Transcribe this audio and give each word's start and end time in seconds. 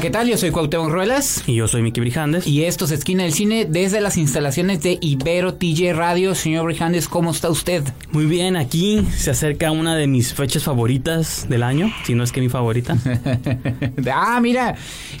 Hola, 0.00 0.06
¿qué 0.06 0.12
tal? 0.12 0.28
Yo 0.28 0.38
soy 0.38 0.50
Cuauhtémoc 0.50 0.88
Ruelas. 0.88 1.44
Y 1.46 1.56
yo 1.56 1.68
soy 1.68 1.82
Miki 1.82 2.00
Brijandes. 2.00 2.46
Y 2.46 2.64
esto 2.64 2.86
es 2.86 2.90
Esquina 2.90 3.24
del 3.24 3.34
Cine 3.34 3.66
desde 3.66 4.00
las 4.00 4.16
instalaciones 4.16 4.82
de 4.82 4.96
Ibero 4.98 5.52
TJ 5.52 5.92
Radio. 5.92 6.34
Señor 6.34 6.64
Brijandes, 6.64 7.06
¿cómo 7.06 7.32
está 7.32 7.50
usted? 7.50 7.84
Muy 8.10 8.24
bien, 8.24 8.56
aquí 8.56 9.06
se 9.14 9.30
acerca 9.30 9.70
una 9.72 9.94
de 9.96 10.06
mis 10.06 10.32
fechas 10.32 10.64
favoritas 10.64 11.50
del 11.50 11.62
año, 11.62 11.92
si 12.06 12.14
no 12.14 12.24
es 12.24 12.32
que 12.32 12.40
mi 12.40 12.48
favorita. 12.48 12.96
ah, 14.10 14.40
mira. 14.40 14.74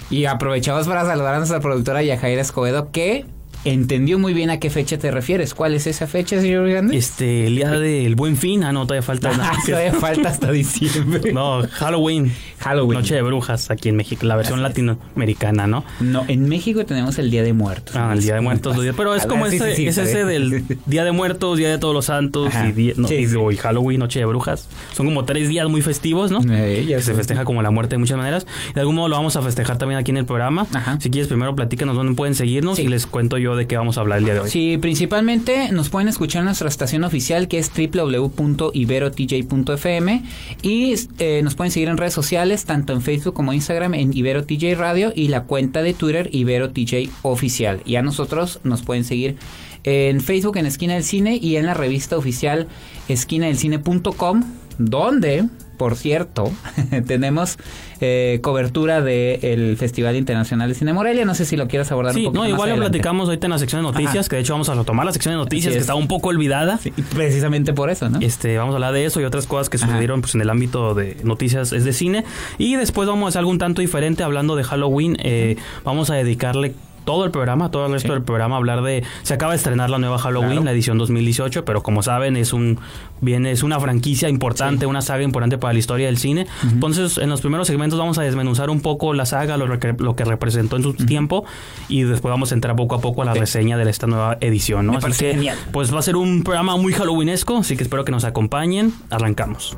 Y 0.08 0.24
aprovechamos 0.24 0.86
para 0.86 1.04
saludar 1.04 1.34
a 1.34 1.38
nuestra 1.38 1.60
productora 1.60 2.02
Yajaira 2.02 2.40
Escobedo, 2.40 2.90
que 2.90 3.26
entendió 3.64 4.18
muy 4.18 4.32
bien 4.32 4.50
a 4.50 4.58
qué 4.58 4.70
fecha 4.70 4.98
te 4.98 5.10
refieres. 5.10 5.54
¿Cuál 5.54 5.74
es 5.74 5.86
esa 5.86 6.06
fecha, 6.06 6.40
señor 6.40 6.64
Brijandes? 6.64 6.96
Este, 6.96 7.46
el 7.46 7.56
día 7.56 7.70
del 7.70 8.14
Buen 8.14 8.36
Fin. 8.36 8.64
Ah, 8.64 8.72
no, 8.72 8.86
todavía 8.86 9.02
falta. 9.02 9.30
Ah, 9.40 9.56
todavía 9.64 9.92
falta 9.94 10.28
hasta 10.28 10.50
diciembre. 10.52 11.32
No, 11.32 11.62
Halloween. 11.70 12.32
Halloween. 12.60 12.98
Noche 13.00 13.14
de 13.14 13.22
Brujas 13.22 13.70
aquí 13.70 13.88
en 13.88 13.96
México, 13.96 14.26
la 14.26 14.36
versión 14.36 14.62
latinoamericana, 14.62 15.66
¿no? 15.66 15.84
No, 16.00 16.24
en 16.28 16.48
México 16.48 16.84
tenemos 16.86 17.18
el 17.18 17.30
Día 17.30 17.42
de 17.42 17.52
Muertos. 17.52 17.96
Ah, 17.96 18.12
el 18.14 18.22
Día 18.22 18.34
de 18.34 18.40
Muertos. 18.40 18.76
Pero 18.96 19.14
es 19.14 19.26
como 19.26 19.44
ver, 19.44 19.54
ese, 19.54 19.70
sí, 19.70 19.76
sí, 19.76 19.86
es 19.88 19.98
ese 19.98 20.24
del 20.24 20.64
Día 20.86 21.04
de 21.04 21.12
Muertos, 21.12 21.58
Día 21.58 21.68
de 21.70 21.78
Todos 21.78 21.94
los 21.94 22.06
Santos 22.06 22.52
y, 22.68 22.72
día- 22.72 22.94
no, 22.96 23.08
Sí, 23.08 23.14
y- 23.14 23.56
Halloween, 23.56 24.00
Noche 24.00 24.18
de 24.20 24.24
Brujas. 24.26 24.68
Son 24.94 25.06
como 25.06 25.24
tres 25.24 25.48
días 25.48 25.68
muy 25.68 25.82
festivos, 25.82 26.30
¿no? 26.30 26.40
Eh, 26.52 26.84
que 26.86 27.00
se 27.02 27.14
festeja 27.14 27.44
como 27.44 27.62
la 27.62 27.70
muerte 27.70 27.94
de 27.94 27.98
muchas 27.98 28.16
maneras. 28.18 28.46
De 28.74 28.80
algún 28.80 28.96
modo 28.96 29.08
lo 29.08 29.16
vamos 29.16 29.36
a 29.36 29.42
festejar 29.42 29.78
también 29.78 29.98
aquí 29.98 30.10
en 30.10 30.16
el 30.18 30.26
programa. 30.26 30.66
Ajá. 30.74 30.98
Si 31.00 31.10
quieres, 31.10 31.28
primero 31.28 31.54
platícanos 31.56 31.96
dónde 31.96 32.14
pueden 32.14 32.34
seguirnos 32.34 32.78
y 32.78 32.88
les 32.88 33.06
cuento 33.06 33.38
yo 33.38 33.56
de 33.56 33.66
qué 33.66 33.76
vamos 33.76 33.96
a 33.98 34.02
hablar 34.02 34.18
el 34.18 34.24
día 34.24 34.34
de 34.34 34.40
hoy. 34.40 34.50
Sí, 34.50 34.78
principalmente 34.80 35.70
nos 35.72 35.88
pueden 35.88 36.08
escuchar 36.08 36.40
en 36.40 36.46
nuestra 36.46 36.68
estación 36.68 37.04
oficial 37.04 37.48
que 37.48 37.58
es 37.58 37.70
www.iberotj.fm 37.74 40.22
y 40.62 40.94
eh, 41.18 41.40
nos 41.42 41.54
pueden 41.54 41.70
seguir 41.70 41.88
en 41.88 41.96
redes 41.96 42.12
sociales, 42.14 42.49
tanto 42.56 42.92
en 42.92 43.02
Facebook 43.02 43.34
como 43.34 43.52
Instagram 43.52 43.94
en 43.94 44.16
Ibero 44.16 44.44
TJ 44.44 44.74
Radio 44.76 45.12
y 45.14 45.28
la 45.28 45.44
cuenta 45.44 45.82
de 45.82 45.94
Twitter 45.94 46.28
Ibero 46.32 46.70
TJ 46.70 47.08
Oficial. 47.22 47.80
Y 47.84 47.96
a 47.96 48.02
nosotros 48.02 48.60
nos 48.64 48.82
pueden 48.82 49.04
seguir 49.04 49.36
en 49.84 50.20
Facebook 50.20 50.56
en 50.56 50.66
Esquina 50.66 50.94
del 50.94 51.04
Cine 51.04 51.38
y 51.40 51.56
en 51.56 51.66
la 51.66 51.74
revista 51.74 52.16
oficial 52.16 52.68
esquinadelcine.com 53.08 54.44
donde, 54.78 55.44
por 55.80 55.96
cierto, 55.96 56.52
tenemos 57.06 57.56
eh, 58.02 58.40
cobertura 58.42 59.00
del 59.00 59.78
Festival 59.78 60.14
Internacional 60.14 60.68
de 60.68 60.74
Cine 60.74 60.92
Morelia. 60.92 61.24
No 61.24 61.34
sé 61.34 61.46
si 61.46 61.56
lo 61.56 61.68
quieras 61.68 61.90
abordar 61.90 62.12
Sí, 62.12 62.20
un 62.20 62.24
poquito 62.26 62.38
no, 62.38 62.50
más 62.50 62.50
igual 62.50 62.68
lo 62.68 62.76
platicamos 62.76 63.28
ahorita 63.30 63.46
en 63.46 63.50
la 63.52 63.58
sección 63.58 63.80
de 63.80 63.90
noticias, 63.90 64.26
Ajá. 64.26 64.28
que 64.28 64.36
de 64.36 64.42
hecho 64.42 64.52
vamos 64.52 64.68
a 64.68 64.74
retomar 64.74 65.06
la 65.06 65.12
sección 65.14 65.32
de 65.32 65.38
noticias 65.38 65.72
que 65.72 65.78
es. 65.78 65.84
estaba 65.84 65.98
un 65.98 66.06
poco 66.06 66.28
olvidada. 66.28 66.76
Sí, 66.76 66.90
precisamente 67.14 67.72
por 67.72 67.88
eso, 67.88 68.10
¿no? 68.10 68.18
Este, 68.20 68.58
vamos 68.58 68.74
a 68.74 68.76
hablar 68.76 68.92
de 68.92 69.06
eso 69.06 69.22
y 69.22 69.24
otras 69.24 69.46
cosas 69.46 69.70
que 69.70 69.78
Ajá. 69.78 69.86
sucedieron 69.86 70.20
pues, 70.20 70.34
en 70.34 70.42
el 70.42 70.50
ámbito 70.50 70.94
de 70.94 71.16
noticias 71.24 71.72
es 71.72 71.86
de 71.86 71.94
cine. 71.94 72.26
Y 72.58 72.76
después 72.76 73.08
vamos 73.08 73.24
a 73.24 73.28
hacer 73.30 73.38
algo 73.38 73.50
un 73.50 73.56
tanto 73.56 73.80
diferente 73.80 74.22
hablando 74.22 74.56
de 74.56 74.64
Halloween. 74.64 75.16
Eh, 75.22 75.56
vamos 75.82 76.10
a 76.10 76.14
dedicarle 76.14 76.74
todo 77.04 77.24
el 77.24 77.30
programa, 77.30 77.70
todo 77.70 77.86
el 77.86 77.92
resto 77.92 78.08
Sí. 78.08 78.14
del 78.14 78.22
programa 78.22 78.56
hablar 78.56 78.82
de 78.82 79.02
se 79.22 79.34
acaba 79.34 79.52
de 79.52 79.56
estrenar 79.56 79.90
la 79.90 79.98
nueva 79.98 80.18
Halloween, 80.18 80.50
Claro. 80.50 80.64
la 80.64 80.72
edición 80.72 80.98
2018, 80.98 81.64
pero 81.64 81.82
como 81.82 82.02
saben 82.02 82.36
es 82.36 82.52
un 82.52 82.78
viene 83.22 83.50
es 83.50 83.62
una 83.62 83.78
franquicia 83.78 84.28
importante, 84.30 84.86
una 84.86 85.02
saga 85.02 85.22
importante 85.22 85.58
para 85.58 85.72
la 85.74 85.78
historia 85.78 86.06
del 86.06 86.16
cine. 86.18 86.46
Entonces, 86.62 87.18
en 87.18 87.28
los 87.28 87.40
primeros 87.42 87.66
segmentos 87.66 87.98
vamos 87.98 88.16
a 88.18 88.22
desmenuzar 88.22 88.70
un 88.70 88.80
poco 88.80 89.12
la 89.12 89.26
saga, 89.26 89.56
lo 89.58 89.78
que, 89.78 89.94
lo 89.98 90.16
que 90.16 90.24
representó 90.24 90.76
en 90.76 90.82
su 90.82 90.94
tiempo 90.94 91.44
y 91.88 92.02
después 92.04 92.30
vamos 92.30 92.50
a 92.52 92.54
entrar 92.54 92.76
poco 92.76 92.94
a 92.94 93.00
poco 93.00 93.22
a 93.22 93.24
la 93.26 93.34
reseña 93.34 93.76
de 93.76 93.88
esta 93.90 94.06
nueva 94.06 94.38
edición, 94.40 94.86
¿no? 94.86 94.92
Me 94.92 94.98
Así 94.98 95.12
que 95.24 95.32
genial. 95.32 95.58
pues 95.72 95.92
va 95.94 95.98
a 95.98 96.02
ser 96.02 96.16
un 96.16 96.42
programa 96.44 96.76
muy 96.76 96.92
halloweenesco, 96.92 97.58
así 97.58 97.76
que 97.76 97.82
espero 97.82 98.04
que 98.04 98.12
nos 98.12 98.24
acompañen. 98.24 98.92
Arrancamos. 99.10 99.76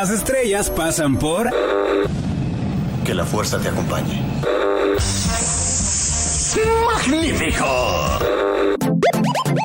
Las 0.00 0.10
estrellas 0.10 0.70
pasan 0.70 1.18
por 1.18 1.50
Que 3.04 3.14
la 3.14 3.24
fuerza 3.24 3.58
te 3.58 3.66
acompañe. 3.66 4.22
¡Magnífico! 6.86 7.66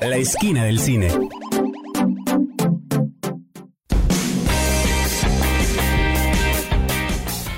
La 0.02 0.18
Esquina 0.18 0.64
del 0.64 0.80
Cine. 0.80 1.10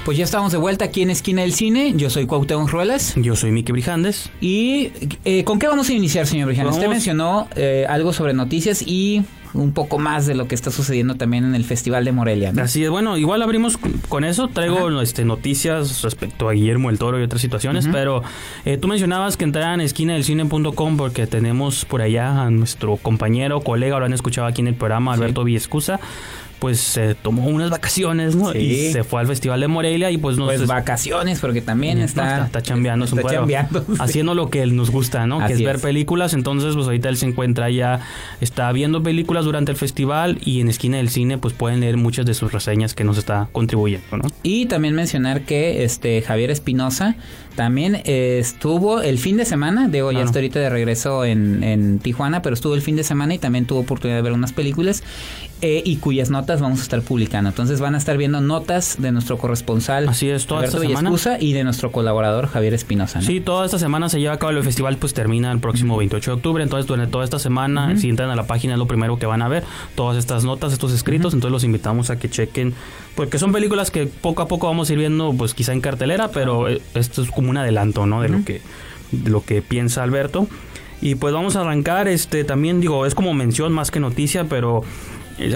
Pues 0.04 0.18
ya 0.18 0.26
estamos 0.26 0.52
de 0.52 0.58
vuelta 0.58 0.84
aquí 0.84 1.02
en 1.02 1.12
Esquina 1.12 1.44
del 1.44 1.54
Cine. 1.54 1.94
Yo 1.96 2.10
soy 2.10 2.26
Cuauhtémoc 2.26 2.70
Ruelas. 2.70 3.14
Yo 3.16 3.38
soy 3.38 3.54
Miki 3.54 3.72
Brijandes. 3.72 4.30
¿Y 4.42 4.92
eh, 5.24 5.46
con 5.46 5.60
qué 5.60 5.68
vamos 5.68 5.88
a 5.88 5.94
iniciar, 5.94 6.28
señor 6.28 6.48
Brijandes? 6.48 6.76
Usted 6.76 6.90
mencionó 6.90 7.48
eh, 7.56 7.86
algo 7.88 8.12
sobre 8.12 8.34
noticias 8.34 8.82
y 8.86 9.24
un 9.56 9.72
poco 9.72 9.98
más 10.00 10.26
de 10.26 10.36
lo 10.36 10.48
que 10.48 10.56
está 10.56 10.72
sucediendo 10.72 11.16
también 11.16 11.46
en 11.46 11.56
el 11.56 11.64
Festival 11.64 12.06
de 12.06 12.12
Morelia. 12.12 12.52
¿no? 12.52 12.62
Así 12.64 12.84
es, 12.84 12.90
bueno, 12.90 13.18
igual 13.18 13.42
abrimos 13.42 13.78
con- 14.10 14.24
eso. 14.24 14.48
Traigo 14.48 15.02
este, 15.02 15.26
noticias 15.26 16.02
respecto 16.02 16.50
a 16.50 16.54
Guillermo 16.54 16.90
el 16.90 16.98
Toro 16.98 17.20
y 17.20 17.24
otras 17.24 17.42
situaciones, 17.42 17.88
pero 17.92 18.24
eh, 18.66 18.78
tú 18.78 18.88
mencionabas 18.88 19.38
que 19.38 19.44
entraran 19.44 19.80
a 19.80 19.84
esquinadelcine.com 19.84 20.98
porque 20.98 21.28
tenemos 21.28 21.86
por 21.86 22.02
allá 22.02 22.44
a 22.44 22.50
nuestro 22.50 22.98
compañero, 22.98 23.62
colega, 23.62 24.00
lo 24.00 24.06
han 24.06 24.14
escuchado 24.14 24.48
aquí 24.48 24.62
en 24.62 24.68
el 24.68 24.76
programa, 24.76 25.14
Alberto 25.14 25.44
Villescusa. 25.44 26.00
Pues 26.66 26.80
se 26.80 27.14
tomó 27.14 27.46
unas 27.46 27.70
vacaciones, 27.70 28.36
¿no? 28.36 28.52
Sí. 28.52 28.58
Y 28.58 28.92
se 28.92 29.04
fue 29.04 29.22
al 29.22 29.28
Festival 29.28 29.60
de 29.62 29.68
Morelia 29.68 30.10
y 30.10 30.18
pues 30.18 30.36
nos 30.36 30.48
Pues 30.48 30.62
es- 30.62 30.68
vacaciones, 30.68 31.40
porque 31.40 31.62
también 31.62 32.00
No, 32.00 32.06
está... 32.06 32.24
está, 32.32 32.46
está 32.48 32.62
chambeando, 32.64 33.06
está 33.06 33.22
chambeando, 33.22 33.82
sí. 33.88 33.94
haciendo 34.00 34.34
lo 34.34 34.50
que 34.50 34.64
él 34.64 34.76
nos 34.76 34.90
gusta, 34.90 35.28
¿no? 35.28 35.46
que 35.46 35.54
es 35.54 35.64
ver 35.64 35.80
películas. 35.80 36.34
Entonces, 36.34 36.74
pues 36.74 36.88
ahorita 36.88 37.08
él 37.10 37.18
se 37.18 37.28
encuentra 37.28 37.70
ya, 37.70 38.00
está 38.42 38.72
viendo 38.72 39.04
películas 39.04 39.46
durante 39.46 39.72
el 39.74 39.78
festival 39.78 40.40
y 40.44 40.60
en 40.60 40.70
Esquina 40.70 40.98
del 40.98 41.10
Cine, 41.10 41.38
pues 41.38 41.54
pueden 41.54 41.82
leer 41.82 41.98
muchas 41.98 42.26
de 42.26 42.34
sus 42.34 42.52
reseñas 42.52 42.96
que 42.96 43.04
nos 43.04 43.20
está 43.20 43.48
contribuyendo, 43.52 44.18
¿no? 44.18 44.24
Y 44.42 44.66
también 44.66 44.96
mencionar 44.96 45.42
que 45.44 45.84
este 45.84 46.24
Javier 46.24 46.50
Espinosa 46.50 47.16
también 47.56 48.02
eh, 48.06 48.38
estuvo 48.40 49.02
el 49.02 49.20
fin 49.20 49.38
de 49.38 49.46
semana, 49.46 49.88
digo, 49.88 50.12
ya 50.12 50.16
Claro. 50.16 50.26
está 50.26 50.40
ahorita 50.40 50.60
de 50.60 50.70
regreso 50.70 51.24
en, 51.26 51.64
en 51.64 52.00
Tijuana, 52.00 52.42
pero 52.42 52.56
estuvo 52.56 52.74
el 52.74 52.82
fin 52.82 52.96
de 52.96 53.04
semana 53.04 53.36
y 53.36 53.38
también 53.38 53.66
tuvo 53.66 53.80
oportunidad 53.82 54.18
de 54.18 54.24
ver 54.24 54.34
unas 54.34 54.52
películas 54.52 55.04
eh, 55.62 55.82
y 55.86 55.98
cuyas 55.98 56.30
notas 56.30 56.62
vamos 56.62 56.80
a 56.80 56.84
estar 56.84 57.02
publicando. 57.02 57.50
Entonces 57.50 57.80
van 57.80 57.96
a 57.96 57.98
estar 57.98 58.18
viendo 58.18 58.42
notas 58.42 58.98
de 59.00 59.12
nuestro 59.12 59.38
corresponsal 59.38 60.10
Así 60.10 60.30
es, 60.30 60.46
toda 60.46 60.62
Alberto 60.62 60.84
esta 60.84 61.00
semana. 61.00 61.38
Y 61.40 61.54
de 61.54 61.64
nuestro 61.64 61.92
colaborador 61.92 62.48
Javier 62.48 62.74
Espinosa. 62.74 63.20
¿no? 63.20 63.26
Sí, 63.26 63.40
toda 63.40 63.66
esta 63.66 63.80
semana 63.80 64.10
se 64.10 64.20
lleva 64.20 64.34
a 64.34 64.40
cabo 64.40 64.52
el 64.52 64.64
festival, 64.64 64.98
pues 64.98 65.14
termina 65.14 65.52
el 65.52 65.60
próximo 65.60 65.98
28 65.98 66.32
de 66.32 66.36
octubre. 66.36 66.64
Entonces, 66.64 66.88
durante 66.88 67.12
toda 67.12 67.24
esta 67.24 67.40
semana, 67.40 67.98
si 67.98 68.10
entran 68.10 68.30
a 68.30 68.36
la 68.36 68.48
página, 68.48 68.74
es 68.74 68.80
lo 68.80 68.88
primero 68.88 69.18
que 69.18 69.26
van 69.26 69.42
a 69.42 69.48
ver. 69.48 69.64
Todas 69.96 70.18
estas 70.18 70.44
notas, 70.44 70.74
estos 70.74 70.92
escritos. 70.92 71.34
Entonces, 71.34 71.52
los 71.52 71.64
invitamos 71.64 72.10
a 72.10 72.18
que 72.18 72.30
chequen. 72.30 72.74
Porque 73.16 73.40
son 73.40 73.52
películas 73.52 73.92
que 73.92 74.08
poco 74.08 74.42
a 74.42 74.48
poco 74.48 74.68
vamos 74.68 74.90
a 74.90 74.94
ir 74.94 75.00
viendo, 75.00 75.34
pues 75.34 75.54
quizá 75.54 75.74
en 75.74 75.82
cartelera, 75.82 76.30
pero 76.30 76.68
eh, 76.68 76.82
esto 76.94 77.22
es 77.22 77.32
como 77.32 77.50
un 77.50 77.58
adelanto, 77.58 78.06
¿no? 78.06 78.22
De 78.22 78.30
lo 78.30 78.44
que 78.44 78.62
de 79.12 79.30
lo 79.30 79.44
que 79.44 79.62
piensa 79.62 80.04
Alberto. 80.04 80.48
Y 81.02 81.16
pues 81.16 81.34
vamos 81.34 81.56
a 81.56 81.62
arrancar, 81.62 82.08
este 82.08 82.44
también 82.44 82.82
digo, 82.82 83.06
es 83.06 83.16
como 83.16 83.34
mención 83.34 83.74
más 83.74 83.92
que 83.92 84.00
noticia, 84.00 84.46
pero 84.46 84.84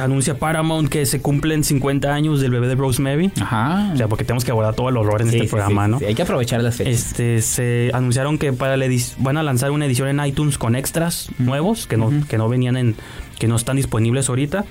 anuncia 0.02 0.38
Paramount 0.38 0.90
que 0.90 1.06
se 1.06 1.22
cumplen 1.22 1.64
50 1.64 2.14
años 2.14 2.42
del 2.42 2.52
bebé 2.52 2.68
de 2.68 2.76
Rosemary. 2.76 3.31
Ajá. 3.42 3.92
O 3.94 3.98
sea, 3.98 4.08
porque 4.08 4.24
tenemos 4.26 4.44
que 4.46 4.52
abordar 4.52 4.76
todo 4.76 4.90
el 4.90 4.98
horror 4.98 5.22
en 5.22 5.30
Sí, 5.30 5.36
este 5.38 5.48
sí, 5.48 5.52
programa, 5.52 5.86
sí, 5.86 5.92
¿no? 5.92 6.00
sí, 6.00 6.06
hay 6.06 6.16
que 6.16 6.22
aprovechar 6.24 6.62
las 6.62 6.76
fechas. 6.76 6.94
Este, 6.94 7.42
se 7.42 7.92
anunciaron 7.94 8.38
que 8.38 8.52
para 8.54 8.76
la 8.78 8.86
van 9.20 9.38
a 9.38 9.44
lanzar 9.44 9.72
una 9.72 9.86
edición 9.86 10.08
en 10.10 10.26
iTunes 10.26 10.58
con 10.58 10.76
extras 10.76 11.30
nuevos 11.38 11.88
que 11.88 11.96
no, 11.98 12.12
que 12.28 12.38
no 12.38 12.50
venían 12.50 12.76
en, 12.78 12.96
que 13.38 13.48
no 13.48 13.56
están 13.56 13.78
disponibles 13.78 14.30
ahorita. 14.30 14.66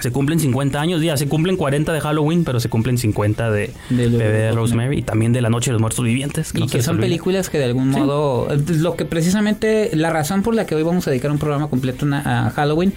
Se 0.00 0.10
cumplen 0.10 0.40
50 0.40 0.80
años, 0.80 1.00
ya 1.02 1.16
se 1.16 1.28
cumplen 1.28 1.56
40 1.56 1.92
de 1.92 2.00
Halloween, 2.00 2.42
pero 2.42 2.58
se 2.58 2.68
cumplen 2.68 2.98
50 2.98 3.52
de 3.52 3.70
Bebé 3.90 4.18
de 4.28 4.50
Rosemary 4.52 4.98
y 4.98 5.02
también 5.02 5.32
de 5.32 5.40
La 5.40 5.50
Noche 5.50 5.70
de 5.70 5.74
los 5.74 5.80
Muertos 5.80 6.04
Vivientes. 6.04 6.50
Y 6.52 6.58
no 6.58 6.66
que 6.66 6.82
son 6.82 6.98
películas 6.98 7.48
que 7.48 7.58
de 7.58 7.64
algún 7.66 7.94
Sí. 7.94 8.00
modo, 8.00 8.48
eh, 8.52 8.58
lo 8.78 8.96
que 8.96 9.04
precisamente, 9.04 9.90
la 9.94 10.10
razón 10.10 10.42
por 10.42 10.56
la 10.56 10.66
que 10.66 10.74
hoy 10.74 10.82
vamos 10.82 11.06
a 11.06 11.10
dedicar 11.12 11.30
un 11.30 11.38
programa 11.38 11.68
completo 11.68 12.06
a 12.12 12.50
Halloween 12.56 12.92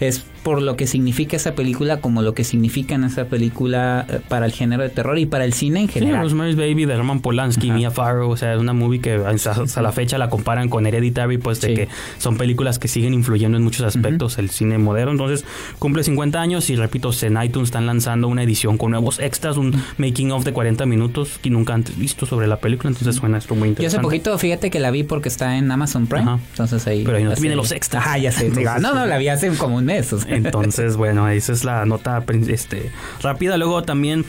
es 0.00 0.24
por 0.42 0.62
lo 0.62 0.76
que 0.76 0.86
significa 0.86 1.36
esa 1.36 1.54
película 1.54 2.00
como 2.00 2.22
lo 2.22 2.34
que 2.34 2.44
significa 2.44 2.94
en 2.94 3.04
esa 3.04 3.26
película 3.26 4.06
eh, 4.08 4.20
para 4.28 4.46
el 4.46 4.52
género 4.52 4.82
de 4.82 4.88
terror 4.88 5.18
y 5.18 5.26
para 5.26 5.44
el 5.44 5.52
cine 5.52 5.80
en 5.80 5.86
Sí, 5.88 5.94
general. 5.94 6.22
Rosemary's 6.22 6.56
Baby 6.56 6.86
de 6.86 6.96
Roman 6.96 7.20
Polanski, 7.20 7.68
Ajá. 7.68 7.76
Mia 7.78 7.90
Farrow, 7.90 8.30
o 8.30 8.36
sea, 8.36 8.54
es 8.54 8.60
una 8.60 8.72
movie 8.72 9.00
que 9.00 9.14
hasta, 9.14 9.82
la 9.82 9.92
fecha 9.92 10.18
la 10.18 10.30
comparan 10.30 10.68
con 10.68 10.86
Hereditary, 10.86 11.38
pues 11.38 11.60
de 11.60 11.68
Sí. 11.68 11.74
que 11.74 11.88
son 12.18 12.36
películas 12.36 12.78
que 12.78 12.88
siguen 12.88 13.12
influyendo 13.14 13.56
en 13.58 13.64
muchos 13.64 13.84
aspectos 13.86 14.38
el 14.38 14.50
cine 14.50 14.78
moderno. 14.78 15.12
Entonces, 15.12 15.44
cumple 15.78 16.02
50 16.04 16.40
años 16.40 16.68
y 16.70 16.76
repito, 16.76 17.10
en 17.22 17.42
iTunes 17.42 17.68
están 17.68 17.86
lanzando 17.86 18.28
una 18.28 18.42
edición 18.42 18.78
con 18.78 18.92
nuevos 18.92 19.18
extras, 19.18 19.56
un 19.56 19.74
making 19.98 20.32
of 20.32 20.44
de 20.44 20.52
40 20.52 20.86
minutos 20.86 21.38
que 21.42 21.50
nunca 21.50 21.74
antes 21.74 21.98
visto 21.98 22.24
sobre 22.26 22.46
la 22.46 22.56
película, 22.60 22.88
entonces 22.90 23.16
suena 23.16 23.38
esto 23.38 23.54
muy 23.54 23.68
Yo 23.68 23.70
interesante. 23.70 23.98
hace 23.98 24.02
poquito, 24.02 24.38
fíjate 24.38 24.70
que 24.70 24.80
la 24.80 24.90
vi 24.90 25.02
porque 25.02 25.28
está 25.28 25.56
en 25.58 25.70
Amazon 25.70 26.06
Prime. 26.06 26.22
Ajá. 26.22 26.38
Entonces 26.50 26.86
ahí. 26.86 27.02
Pero 27.04 27.18
ahí 27.18 27.24
no 27.24 27.34
vienen 27.36 27.56
los 27.56 27.72
extras. 27.72 28.04
Ajá, 28.06 28.18
ya 28.18 28.32
sé. 28.32 28.50
No, 28.80 28.94
no, 28.94 29.02
sí. 29.02 29.08
la 29.08 29.18
vi 29.18 29.28
hace 29.28 29.48
como 29.50 29.76
un 29.76 29.84
mes. 29.84 30.12
o 30.12 30.18
sea. 30.20 30.29
Entonces, 30.30 30.96
bueno, 30.96 31.28
esa 31.28 31.52
es 31.52 31.64
la 31.64 31.84
nota 31.86 32.22
este, 32.48 32.90
rápida. 33.22 33.56
Luego 33.56 33.82
también 33.82 34.24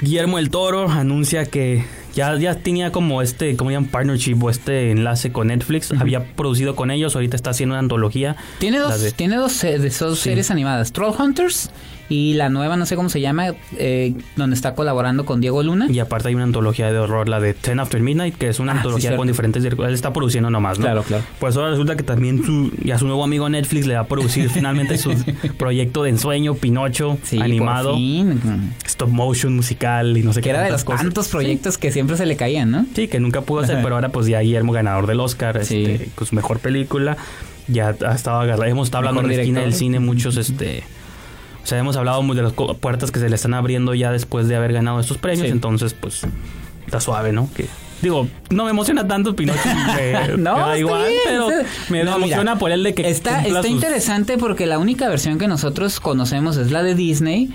Guillermo 0.00 0.38
el 0.38 0.50
Toro 0.50 0.88
anuncia 0.90 1.46
que 1.46 1.84
ya, 2.14 2.36
ya 2.36 2.54
tenía 2.56 2.92
como 2.92 3.22
este, 3.22 3.56
como 3.56 3.70
llaman, 3.70 3.90
partnership 3.90 4.36
o 4.42 4.50
este 4.50 4.90
enlace 4.90 5.32
con 5.32 5.48
Netflix. 5.48 5.92
Había 5.92 6.24
producido 6.34 6.74
con 6.76 6.90
ellos, 6.90 7.14
ahorita 7.14 7.36
está 7.36 7.50
haciendo 7.50 7.74
una 7.74 7.80
antología. 7.80 8.36
Tiene 8.58 8.78
dos, 8.78 9.00
de- 9.00 9.12
tiene 9.12 9.36
dos, 9.36 9.60
de 9.60 9.90
Sí. 9.90 10.16
series 10.16 10.50
animadas, 10.50 10.92
Troll 10.92 11.14
Hunters 11.18 11.70
y 12.10 12.34
la 12.34 12.48
nueva, 12.48 12.76
no 12.76 12.86
sé 12.86 12.96
cómo 12.96 13.08
se 13.08 13.20
llama, 13.20 13.54
eh, 13.76 14.14
donde 14.36 14.56
está 14.56 14.74
colaborando 14.74 15.24
con 15.26 15.40
Diego 15.40 15.62
Luna. 15.62 15.86
Y 15.90 15.98
aparte 15.98 16.28
hay 16.28 16.34
una 16.34 16.44
antología 16.44 16.90
de 16.90 16.98
horror, 16.98 17.28
la 17.28 17.38
de 17.40 17.52
Ten 17.54 17.80
After 17.80 18.00
Midnight, 18.00 18.34
que 18.36 18.48
es 18.48 18.60
una 18.60 18.72
Ah, 18.72 18.76
antología 18.76 19.16
con 19.16 19.26
diferentes 19.28 19.62
directores. 19.62 19.88
Él 19.90 19.94
está 19.94 20.12
produciendo 20.12 20.48
nomás, 20.50 20.78
¿no? 20.78 20.84
Claro, 20.86 21.02
claro. 21.02 21.24
Pues 21.38 21.56
ahora 21.56 21.70
resulta 21.70 21.96
que 21.96 22.02
también 22.02 22.42
su, 22.44 22.70
ya 22.82 22.98
su 22.98 23.06
nuevo 23.06 23.24
amigo 23.24 23.48
Netflix 23.48 23.86
le 23.86 23.94
va 23.94 24.00
a 24.00 24.06
producir 24.06 24.48
finalmente 24.50 24.96
su 24.98 25.12
proyecto 25.58 26.02
de 26.02 26.10
ensueño, 26.10 26.54
Pinocho, 26.54 27.18
Sí, 27.22 27.40
animado, 27.40 27.90
por 27.90 27.98
fin. 27.98 28.40
stop 28.86 29.08
motion 29.10 29.54
musical 29.56 30.16
y 30.16 30.22
no 30.22 30.32
sé 30.32 30.40
Que 30.40 30.44
qué 30.44 30.50
era 30.50 30.62
de 30.62 30.70
los 30.70 30.84
cosas. 30.84 31.02
tantos 31.02 31.28
proyectos 31.28 31.76
que 31.78 31.92
siempre 31.92 32.16
se 32.16 32.24
le 32.26 32.36
caían, 32.36 32.70
¿no? 32.70 32.86
Sí, 32.94 33.08
que 33.08 33.20
nunca 33.20 33.42
pudo 33.42 33.60
hacer, 33.60 33.76
Ajá. 33.76 33.82
pero 33.84 33.94
ahora 33.96 34.08
pues 34.10 34.26
ya 34.26 34.40
Guillermo 34.40 34.72
ganador 34.72 35.06
del 35.06 35.20
Oscar, 35.20 35.56
este, 35.58 36.08
pues 36.14 36.32
mejor 36.32 36.58
película. 36.60 37.16
Ya 37.70 37.88
ha 38.06 38.14
estado 38.14 38.40
agarrado, 38.40 38.64
hemos 38.64 38.86
estado 38.88 39.06
hablando 39.08 39.20
en 39.30 39.36
la 39.36 39.42
esquina 39.42 39.60
del 39.60 39.74
cine 39.74 39.98
muchos 40.00 40.38
este 40.38 40.84
sea, 41.68 41.78
hemos 41.78 41.96
hablado 41.96 42.22
de 42.22 42.42
las 42.42 42.52
puertas 42.52 43.10
que 43.10 43.20
se 43.20 43.28
le 43.28 43.34
están 43.36 43.54
abriendo 43.54 43.94
ya 43.94 44.10
después 44.10 44.48
de 44.48 44.56
haber 44.56 44.72
ganado 44.72 45.00
estos 45.00 45.18
premios, 45.18 45.46
Sí. 45.46 45.52
entonces 45.52 45.94
pues 45.94 46.22
está 46.86 47.00
suave, 47.00 47.32
¿no? 47.32 47.48
Que 47.54 47.66
digo, 48.00 48.28
no 48.50 48.64
me 48.64 48.70
emociona 48.70 49.06
tanto 49.06 49.34
Pinocho, 49.36 49.58
me, 49.96 50.36
No, 50.38 50.54
me 50.56 50.60
da 50.62 50.78
igual, 50.78 51.06
bien, 51.08 51.20
pero 51.26 51.48
me 51.90 52.04
No, 52.04 52.16
emociona 52.16 52.42
mira, 52.42 52.58
por 52.58 52.70
él 52.70 52.82
de 52.82 52.94
que 52.94 53.08
Está, 53.08 53.42
está 53.44 53.62
sus- 53.62 53.70
interesante 53.70 54.38
porque 54.38 54.66
la 54.66 54.78
única 54.78 55.08
versión 55.08 55.38
que 55.38 55.48
nosotros 55.48 56.00
conocemos 56.00 56.56
es 56.56 56.70
la 56.70 56.82
de 56.82 56.94
Disney 56.94 57.50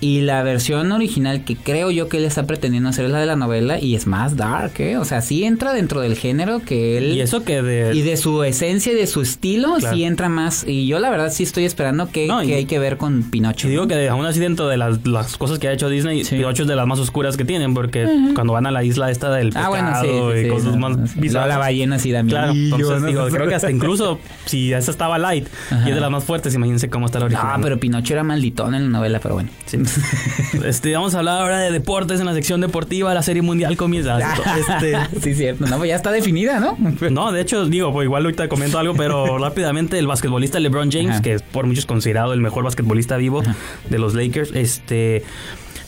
y 0.00 0.20
la 0.20 0.42
versión 0.42 0.92
original 0.92 1.44
que 1.44 1.56
creo 1.56 1.90
yo 1.90 2.08
que 2.08 2.18
él 2.18 2.24
está 2.26 2.46
pretendiendo 2.46 2.90
hacer 2.90 3.06
es 3.06 3.10
la 3.10 3.18
de 3.18 3.24
la 3.26 3.36
novela 3.36 3.80
y 3.80 3.94
es 3.94 4.06
más 4.06 4.36
dark, 4.36 4.72
¿eh? 4.78 4.98
O 4.98 5.04
sea, 5.06 5.22
sí 5.22 5.44
entra 5.44 5.72
dentro 5.72 6.00
del 6.02 6.16
género 6.16 6.60
que 6.60 6.98
él... 6.98 7.12
y 7.14 7.20
eso 7.22 7.44
que 7.44 7.62
de 7.62 7.94
Y 7.94 8.02
de 8.02 8.16
su 8.18 8.42
esencia 8.44 8.92
y 8.92 8.94
de 8.94 9.06
su 9.06 9.22
estilo, 9.22 9.76
Claro. 9.78 9.96
sí 9.96 10.04
entra 10.04 10.28
más. 10.28 10.64
Y 10.68 10.86
yo 10.86 10.98
la 10.98 11.08
verdad 11.08 11.32
sí 11.32 11.44
estoy 11.44 11.64
esperando 11.64 12.10
que, 12.10 12.26
No, 12.26 12.40
que 12.42 12.54
hay 12.56 12.66
que 12.66 12.78
ver 12.78 12.98
con 12.98 13.22
Pinocho. 13.30 13.68
Y 13.68 13.70
digo 13.70 13.82
¿no? 13.84 13.88
que 13.88 14.08
aún 14.08 14.26
así 14.26 14.38
dentro 14.38 14.68
de 14.68 14.76
las, 14.76 15.06
las 15.06 15.36
cosas 15.38 15.58
que 15.58 15.68
ha 15.68 15.72
hecho 15.72 15.88
Disney, 15.88 16.24
Sí. 16.24 16.36
Pinocho 16.36 16.62
es 16.64 16.68
de 16.68 16.76
las 16.76 16.86
más 16.86 16.98
oscuras 16.98 17.36
que 17.38 17.44
tienen, 17.46 17.72
porque 17.72 18.06
cuando 18.34 18.52
van 18.52 18.66
a 18.66 18.70
la 18.70 18.84
isla 18.84 19.10
esta 19.10 19.30
del 19.32 19.48
Ah, 19.56 19.70
pecado 19.70 19.70
bueno, 19.70 19.92
sí. 20.02 20.08
sí, 20.08 20.40
y 20.40 20.42
sí, 20.44 20.48
cosas 20.50 20.76
no, 20.76 20.88
más 20.90 21.10
sí. 21.10 21.20
bizarras. 21.20 21.48
La 21.48 21.58
ballena 21.58 21.96
así 21.96 22.12
da 22.12 22.22
Claro, 22.22 22.52
miedillo, 22.52 22.76
entonces 22.76 23.00
¿no? 23.02 23.08
digo, 23.08 23.26
creo 23.28 23.48
que 23.48 23.54
hasta 23.54 23.70
incluso 23.70 24.18
si 24.44 24.72
esa 24.74 24.90
estaba 24.90 25.16
light 25.18 25.46
Ajá. 25.70 25.86
y 25.86 25.88
es 25.90 25.94
de 25.94 26.00
las 26.02 26.10
más 26.10 26.22
fuertes, 26.24 26.54
imagínense 26.54 26.90
cómo 26.90 27.06
está 27.06 27.18
la 27.18 27.24
original. 27.26 27.52
Ah, 27.54 27.58
pero 27.62 27.78
Pinocho 27.80 28.12
era 28.12 28.22
malditón 28.22 28.74
en 28.74 28.84
la 28.84 28.98
novela, 28.98 29.20
pero 29.20 29.34
bueno. 29.36 29.48
Sí. 29.64 29.78
Este, 30.64 30.92
vamos 30.94 31.14
a 31.14 31.18
hablar 31.18 31.40
ahora 31.42 31.58
de 31.60 31.70
deportes 31.70 32.18
en 32.20 32.26
la 32.26 32.34
sección 32.34 32.60
deportiva, 32.60 33.12
la 33.14 33.22
serie 33.22 33.42
mundial 33.42 33.76
comienza. 33.76 34.18
Este, 34.58 34.96
sí, 35.22 35.34
cierto. 35.34 35.66
No, 35.66 35.76
pues 35.78 35.88
ya 35.88 35.96
está 35.96 36.10
definida, 36.10 36.58
¿no? 36.60 36.76
no, 37.10 37.32
de 37.32 37.40
hecho, 37.40 37.66
digo, 37.66 37.92
pues 37.92 38.04
igual 38.06 38.24
ahorita 38.24 38.48
comento 38.48 38.78
algo, 38.78 38.94
pero 38.94 39.38
rápidamente 39.38 39.98
el 39.98 40.06
basquetbolista 40.06 40.58
LeBron 40.60 40.90
James, 40.90 41.10
Ajá. 41.10 41.22
que 41.22 41.34
es 41.34 41.42
por 41.42 41.66
muchos 41.66 41.86
considerado 41.86 42.32
el 42.32 42.40
mejor 42.40 42.64
basquetbolista 42.64 43.16
vivo 43.16 43.42
de 43.90 43.98
los 43.98 44.14
Lakers, 44.14 44.52
este 44.54 45.22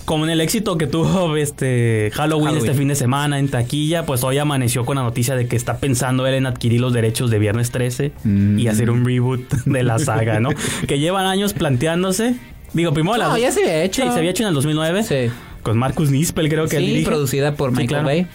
con 0.04 0.30
el 0.30 0.40
éxito 0.40 0.78
que 0.78 0.86
tuvo 0.86 1.36
este 1.36 2.10
Halloween, 2.14 2.46
Halloween. 2.46 2.56
este 2.66 2.72
fin 2.78 2.88
de 2.88 2.94
semana 2.94 3.38
en 3.38 3.48
taquilla, 3.50 4.06
pues 4.06 4.24
hoy 4.24 4.38
amaneció 4.38 4.86
con 4.86 4.96
la 4.96 5.02
noticia 5.02 5.34
de 5.36 5.46
que 5.48 5.54
está 5.56 5.76
pensando 5.76 6.26
él 6.26 6.32
en 6.34 6.46
adquirir 6.46 6.80
los 6.80 6.94
derechos 6.94 7.30
de 7.30 7.38
Viernes 7.38 7.70
13 7.70 8.12
Mm. 8.24 8.58
y 8.58 8.68
hacer 8.68 8.90
un 8.90 9.04
reboot 9.04 9.52
de 9.66 9.82
la 9.82 9.98
saga, 9.98 10.40
¿no? 10.40 10.48
que 10.86 10.98
llevan 10.98 11.26
años 11.26 11.52
planteándose. 11.52 12.36
Digo, 12.72 12.92
primero 12.92 13.16
No, 13.18 13.38
ya 13.38 13.50
se 13.50 13.60
había 13.60 13.82
hecho. 13.84 14.02
Sí, 14.02 14.08
se 14.12 14.18
había 14.18 14.30
hecho 14.30 14.42
en 14.42 14.48
el 14.48 14.54
2009 14.54 15.02
Sí. 15.02 15.30
con 15.62 15.78
Marcus 15.78 16.10
Nispel, 16.10 16.48
creo 16.48 16.66
que 16.68 16.78
Sí, 16.78 16.86
dirige. 16.86 17.06
producida 17.06 17.54
por 17.54 17.70
Sí, 17.70 17.76
Michael 17.76 17.88
claro. 17.88 18.04
Bay. 18.06 18.26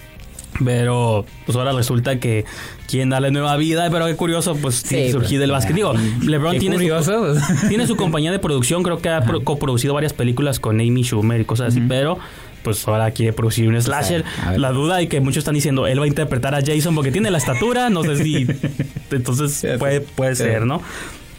Pero 0.64 1.26
pues 1.48 1.56
ahora 1.58 1.72
resulta 1.74 2.20
que 2.20 2.46
quieren 2.88 3.10
darle 3.10 3.32
nueva 3.32 3.56
vida, 3.58 3.90
pero 3.92 4.06
qué 4.06 4.16
curioso, 4.16 4.56
pues 4.56 4.76
Sí, 4.76 5.12
surgir 5.12 5.30
pues, 5.30 5.40
del 5.40 5.52
básquet. 5.52 5.76
Digo. 5.76 5.94
LeBron 6.22 6.60
tiene 6.60 6.76
curioso. 6.76 7.36
su, 7.36 7.68
tiene 7.70 7.88
su 7.88 7.96
compañía 7.96 8.32
de 8.32 8.38
producción, 8.40 8.84
creo 8.84 9.00
que 9.00 9.10
ha 9.10 9.22
pro- 9.22 9.44
coproducido 9.44 9.96
varias 9.96 10.14
películas 10.14 10.60
con 10.60 10.80
Amy 10.80 11.04
Schumer 11.04 11.42
y 11.42 11.46
cosas 11.46 11.70
así, 11.70 11.82
pero 11.88 12.20
pues 12.64 12.88
ahora 12.88 13.10
quiere 13.12 13.34
producir 13.34 13.68
un 13.68 13.82
slasher. 13.82 14.24
La 14.58 14.72
duda 14.72 15.02
y 15.02 15.08
que 15.08 15.20
muchos 15.22 15.40
están 15.40 15.56
diciendo, 15.56 15.88
él 15.88 16.00
va 16.00 16.06
a 16.06 16.08
interpretar 16.08 16.54
a 16.54 16.62
Jason 16.64 16.94
porque 16.94 17.12
tiene 17.12 17.32
la 17.32 17.40
estatura, 17.40 17.90
no 17.90 18.04
sé 18.04 18.24
si 18.24 18.46
entonces 19.12 19.66
puede 19.80 20.02
puede 20.02 20.36
ser, 20.36 20.66
¿no? 20.68 20.82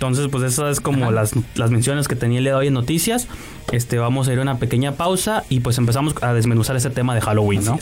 Entonces, 0.07 0.31
pues 0.31 0.45
esas 0.45 0.73
es 0.73 0.81
como 0.81 1.11
las, 1.11 1.33
las 1.55 1.71
menciones 1.71 2.09
que 2.09 2.17
tenía 2.17 2.39
el 2.39 2.45
día 2.45 2.53
de 2.53 2.59
hoy 2.59 2.67
en 2.69 2.75
noticias. 2.75 3.29
Este, 3.73 3.99
vamos 3.99 4.29
a 4.29 4.33
ir 4.33 4.39
a 4.39 4.43
una 4.43 4.59
pequeña 4.59 4.93
pausa 4.93 5.45
y 5.49 5.61
pues 5.61 5.79
empezamos 5.79 6.15
a 6.21 6.35
desmenuzar 6.35 6.77
ese 6.77 6.91
tema 6.91 7.15
de 7.15 7.21
Halloween, 7.21 7.65
¿no? 7.65 7.79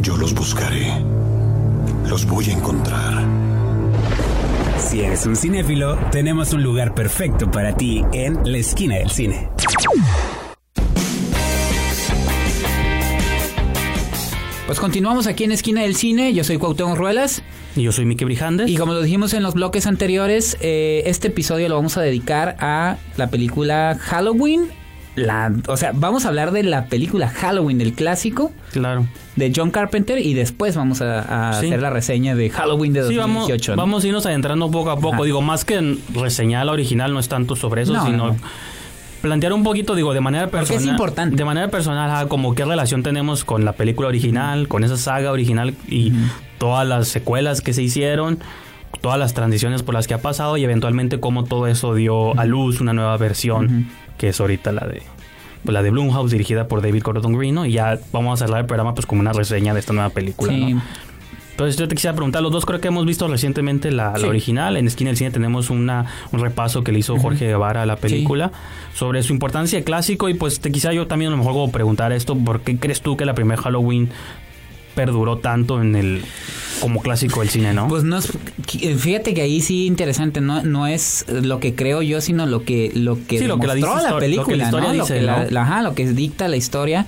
Yo 0.00 0.16
los 0.16 0.34
buscaré. 0.34 0.92
Los 2.08 2.26
voy 2.26 2.50
a 2.50 2.52
encontrar. 2.52 3.24
Si 4.78 5.00
eres 5.00 5.26
un 5.26 5.34
cinéfilo, 5.34 5.96
tenemos 6.10 6.52
un 6.52 6.62
lugar 6.62 6.94
perfecto 6.94 7.50
para 7.50 7.76
ti 7.76 8.04
en 8.12 8.38
la 8.50 8.58
esquina 8.58 8.96
del 8.96 9.10
cine. 9.10 9.48
Pues 14.66 14.80
continuamos 14.80 15.28
aquí 15.28 15.44
en 15.44 15.52
Esquina 15.52 15.82
del 15.82 15.94
Cine. 15.94 16.32
Yo 16.34 16.42
soy 16.42 16.58
Cuauhtémoc 16.58 16.96
Ruelas. 16.96 17.42
Y 17.76 17.82
yo 17.82 17.92
soy 17.92 18.04
Miki 18.04 18.24
Brijandes. 18.24 18.68
Y 18.68 18.76
como 18.76 18.94
lo 18.94 19.02
dijimos 19.02 19.32
en 19.32 19.42
los 19.44 19.54
bloques 19.54 19.86
anteriores, 19.86 20.56
eh, 20.60 21.04
este 21.06 21.28
episodio 21.28 21.68
lo 21.68 21.76
vamos 21.76 21.96
a 21.96 22.02
dedicar 22.02 22.56
a 22.58 22.96
la 23.16 23.28
película 23.30 23.96
Halloween. 24.00 24.64
La, 25.14 25.50
o 25.68 25.76
sea, 25.78 25.92
vamos 25.94 26.24
a 26.26 26.28
hablar 26.28 26.50
de 26.50 26.62
la 26.64 26.86
película 26.88 27.28
Halloween, 27.28 27.80
el 27.80 27.94
clásico 27.94 28.52
Claro. 28.72 29.06
de 29.36 29.50
John 29.54 29.70
Carpenter, 29.70 30.18
y 30.18 30.34
después 30.34 30.76
vamos 30.76 31.00
a, 31.00 31.48
a 31.48 31.58
Sí. 31.60 31.68
hacer 31.68 31.80
la 31.80 31.88
reseña 31.88 32.34
de 32.34 32.50
Halloween 32.50 32.92
de 32.92 33.08
Sí, 33.08 33.16
vamos, 33.16 33.44
2018. 33.48 33.72
¿no? 33.76 33.82
vamos 33.82 34.04
a 34.04 34.06
irnos 34.08 34.26
adentrando 34.26 34.70
poco 34.70 34.90
a 34.90 34.98
poco. 34.98 35.24
Digo, 35.24 35.40
más 35.40 35.64
que 35.64 35.76
en 35.76 36.00
reseñar 36.12 36.66
la 36.66 36.72
original, 36.72 37.14
no 37.14 37.20
es 37.20 37.28
tanto 37.28 37.56
sobre 37.56 37.82
eso, 37.82 37.94
No, 37.94 38.04
sino 38.04 38.26
no. 38.32 38.36
Plantear 39.20 39.52
un 39.52 39.62
poquito, 39.62 39.94
digo, 39.94 40.14
de 40.14 40.20
manera 40.20 40.46
Porque 40.48 40.62
es 40.64 40.68
personal. 40.70 40.94
importante. 40.94 41.36
De 41.36 41.44
manera 41.44 41.68
personal, 41.68 42.28
como 42.28 42.54
qué 42.54 42.64
relación 42.64 43.02
tenemos 43.02 43.44
con 43.44 43.64
la 43.64 43.72
película 43.72 44.08
original, 44.08 44.68
con 44.68 44.84
esa 44.84 44.96
saga 44.96 45.32
original 45.32 45.74
y 45.88 46.12
todas 46.58 46.86
las 46.86 47.08
secuelas 47.08 47.60
que 47.60 47.72
se 47.72 47.82
hicieron, 47.82 48.38
todas 49.00 49.18
las 49.18 49.34
transiciones 49.34 49.82
por 49.82 49.94
las 49.94 50.06
que 50.06 50.14
ha 50.14 50.22
pasado 50.22 50.56
y 50.56 50.64
eventualmente 50.64 51.20
cómo 51.20 51.44
todo 51.44 51.66
eso 51.66 51.94
dio 51.94 52.38
a 52.38 52.44
luz 52.44 52.80
una 52.80 52.92
nueva 52.92 53.16
versión, 53.16 53.88
que 54.18 54.28
es 54.28 54.40
ahorita 54.40 54.72
la 54.72 54.86
de 54.86 55.02
pues, 55.64 55.72
la 55.74 55.82
de 55.82 55.90
Blumhouse 55.90 56.30
dirigida 56.30 56.68
por 56.68 56.80
David 56.80 57.02
Gordon 57.02 57.32
Green, 57.36 57.54
¿no? 57.56 57.66
Y 57.66 57.72
ya 57.72 57.98
vamos 58.12 58.40
a 58.40 58.46
cerrar 58.46 58.60
el 58.60 58.66
programa 58.66 58.94
pues 58.94 59.04
como 59.04 59.20
una 59.20 59.32
reseña 59.32 59.74
de 59.74 59.80
esta 59.80 59.92
nueva 59.92 60.10
película, 60.10 60.52
Sí. 60.52 60.74
¿no? 60.74 60.82
Entonces 61.56 61.78
yo 61.78 61.88
te 61.88 61.94
quisiera 61.94 62.14
preguntar, 62.14 62.42
los 62.42 62.52
dos 62.52 62.66
creo 62.66 62.82
que 62.82 62.88
hemos 62.88 63.06
visto 63.06 63.26
recientemente 63.28 63.90
la, 63.90 64.12
la 64.18 64.28
original. 64.28 64.76
En 64.76 64.86
Esquina 64.86 65.08
del 65.08 65.16
Cine 65.16 65.30
tenemos 65.30 65.70
una, 65.70 66.04
un 66.30 66.40
repaso 66.40 66.84
que 66.84 66.92
le 66.92 66.98
hizo 66.98 67.16
Jorge 67.18 67.46
Guevara 67.46 67.80
a 67.82 67.86
la 67.86 67.96
película 67.96 68.52
sobre 68.94 69.22
su 69.22 69.32
importancia 69.32 69.78
de 69.78 69.82
clásico 69.84 70.28
y 70.28 70.34
pues 70.34 70.60
te 70.60 70.70
quisiera 70.70 70.92
yo 70.94 71.06
también 71.06 71.28
a 71.28 71.30
lo 71.30 71.38
mejor 71.38 71.54
como 71.54 71.72
preguntar 71.72 72.12
esto, 72.12 72.36
¿por 72.36 72.60
qué 72.60 72.76
crees 72.76 73.00
tú 73.00 73.16
que 73.16 73.24
la 73.24 73.32
primera 73.34 73.60
Halloween 73.62 74.10
perduró 74.94 75.38
tanto 75.38 75.80
en 75.82 75.94
el 75.94 76.22
como 76.80 77.00
clásico 77.00 77.40
del 77.40 77.48
cine, 77.50 77.72
no? 77.74 77.86
Pues 77.88 78.02
no 78.04 78.16
es, 78.18 78.32
fíjate 78.98 79.34
que 79.34 79.42
ahí 79.42 79.60
sí 79.60 79.86
interesante, 79.86 80.40
no, 80.40 80.62
no 80.62 80.86
es 80.86 81.24
lo 81.28 81.60
que 81.60 81.74
creo 81.74 82.00
yo, 82.02 82.20
sino 82.22 82.46
lo 82.46 82.64
que 82.64 82.92
lo 82.94 83.18
que 83.26 83.38
Sí, 83.38 83.46
lo 83.46 83.58
que 83.58 83.66
la 83.66 83.74
dice 83.74 83.86
la 83.88 83.94
histori- 83.94 84.36
lo 84.36 84.46
que 84.46 84.56
la 84.56 84.70
película, 84.70 84.92
dice, 84.92 85.14
lo 85.14 85.20
que 85.20 85.22
la, 85.22 85.44
¿no? 85.44 85.50
la- 85.50 85.62
ajá, 85.62 85.82
lo 85.82 85.94
que 85.94 86.06
dicta 86.06 86.48
la 86.48 86.56
historia 86.56 87.06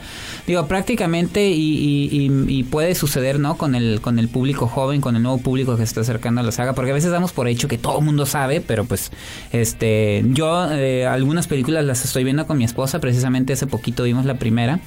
Digo, 0.48 0.66
prácticamente 0.66 1.50
y, 1.50 1.74
y- 2.10 2.26
y- 2.26 2.58
y 2.58 2.62
puede 2.64 2.94
suceder, 2.94 3.38
¿no? 3.38 3.56
Con 3.58 3.74
el, 3.74 4.00
con 4.00 4.18
el 4.18 4.28
público 4.28 4.66
joven, 4.66 5.00
con 5.02 5.14
el 5.14 5.22
nuevo 5.22 5.38
público 5.38 5.72
que 5.72 5.78
se 5.78 5.84
está 5.84 6.00
acercando 6.00 6.40
a 6.40 6.44
la 6.44 6.52
saga, 6.52 6.72
porque 6.72 6.90
a 6.90 6.94
veces 6.94 7.10
damos 7.10 7.32
por 7.32 7.48
hecho 7.48 7.68
que 7.68 7.76
todo 7.76 7.98
el 7.98 8.04
mundo 8.06 8.24
sabe, 8.24 8.62
pero 8.62 8.86
pues, 8.86 9.12
este, 9.52 10.24
yo 10.28 10.72
eh, 10.72 11.06
algunas 11.06 11.46
películas 11.48 11.84
las 11.84 12.02
estoy 12.04 12.24
viendo 12.24 12.46
con 12.46 12.56
mi 12.56 12.64
esposa, 12.64 12.98
precisamente 12.98 13.52
hace 13.52 13.66
poquito 13.66 14.04
vimos 14.04 14.24
la 14.24 14.38
primera. 14.38 14.80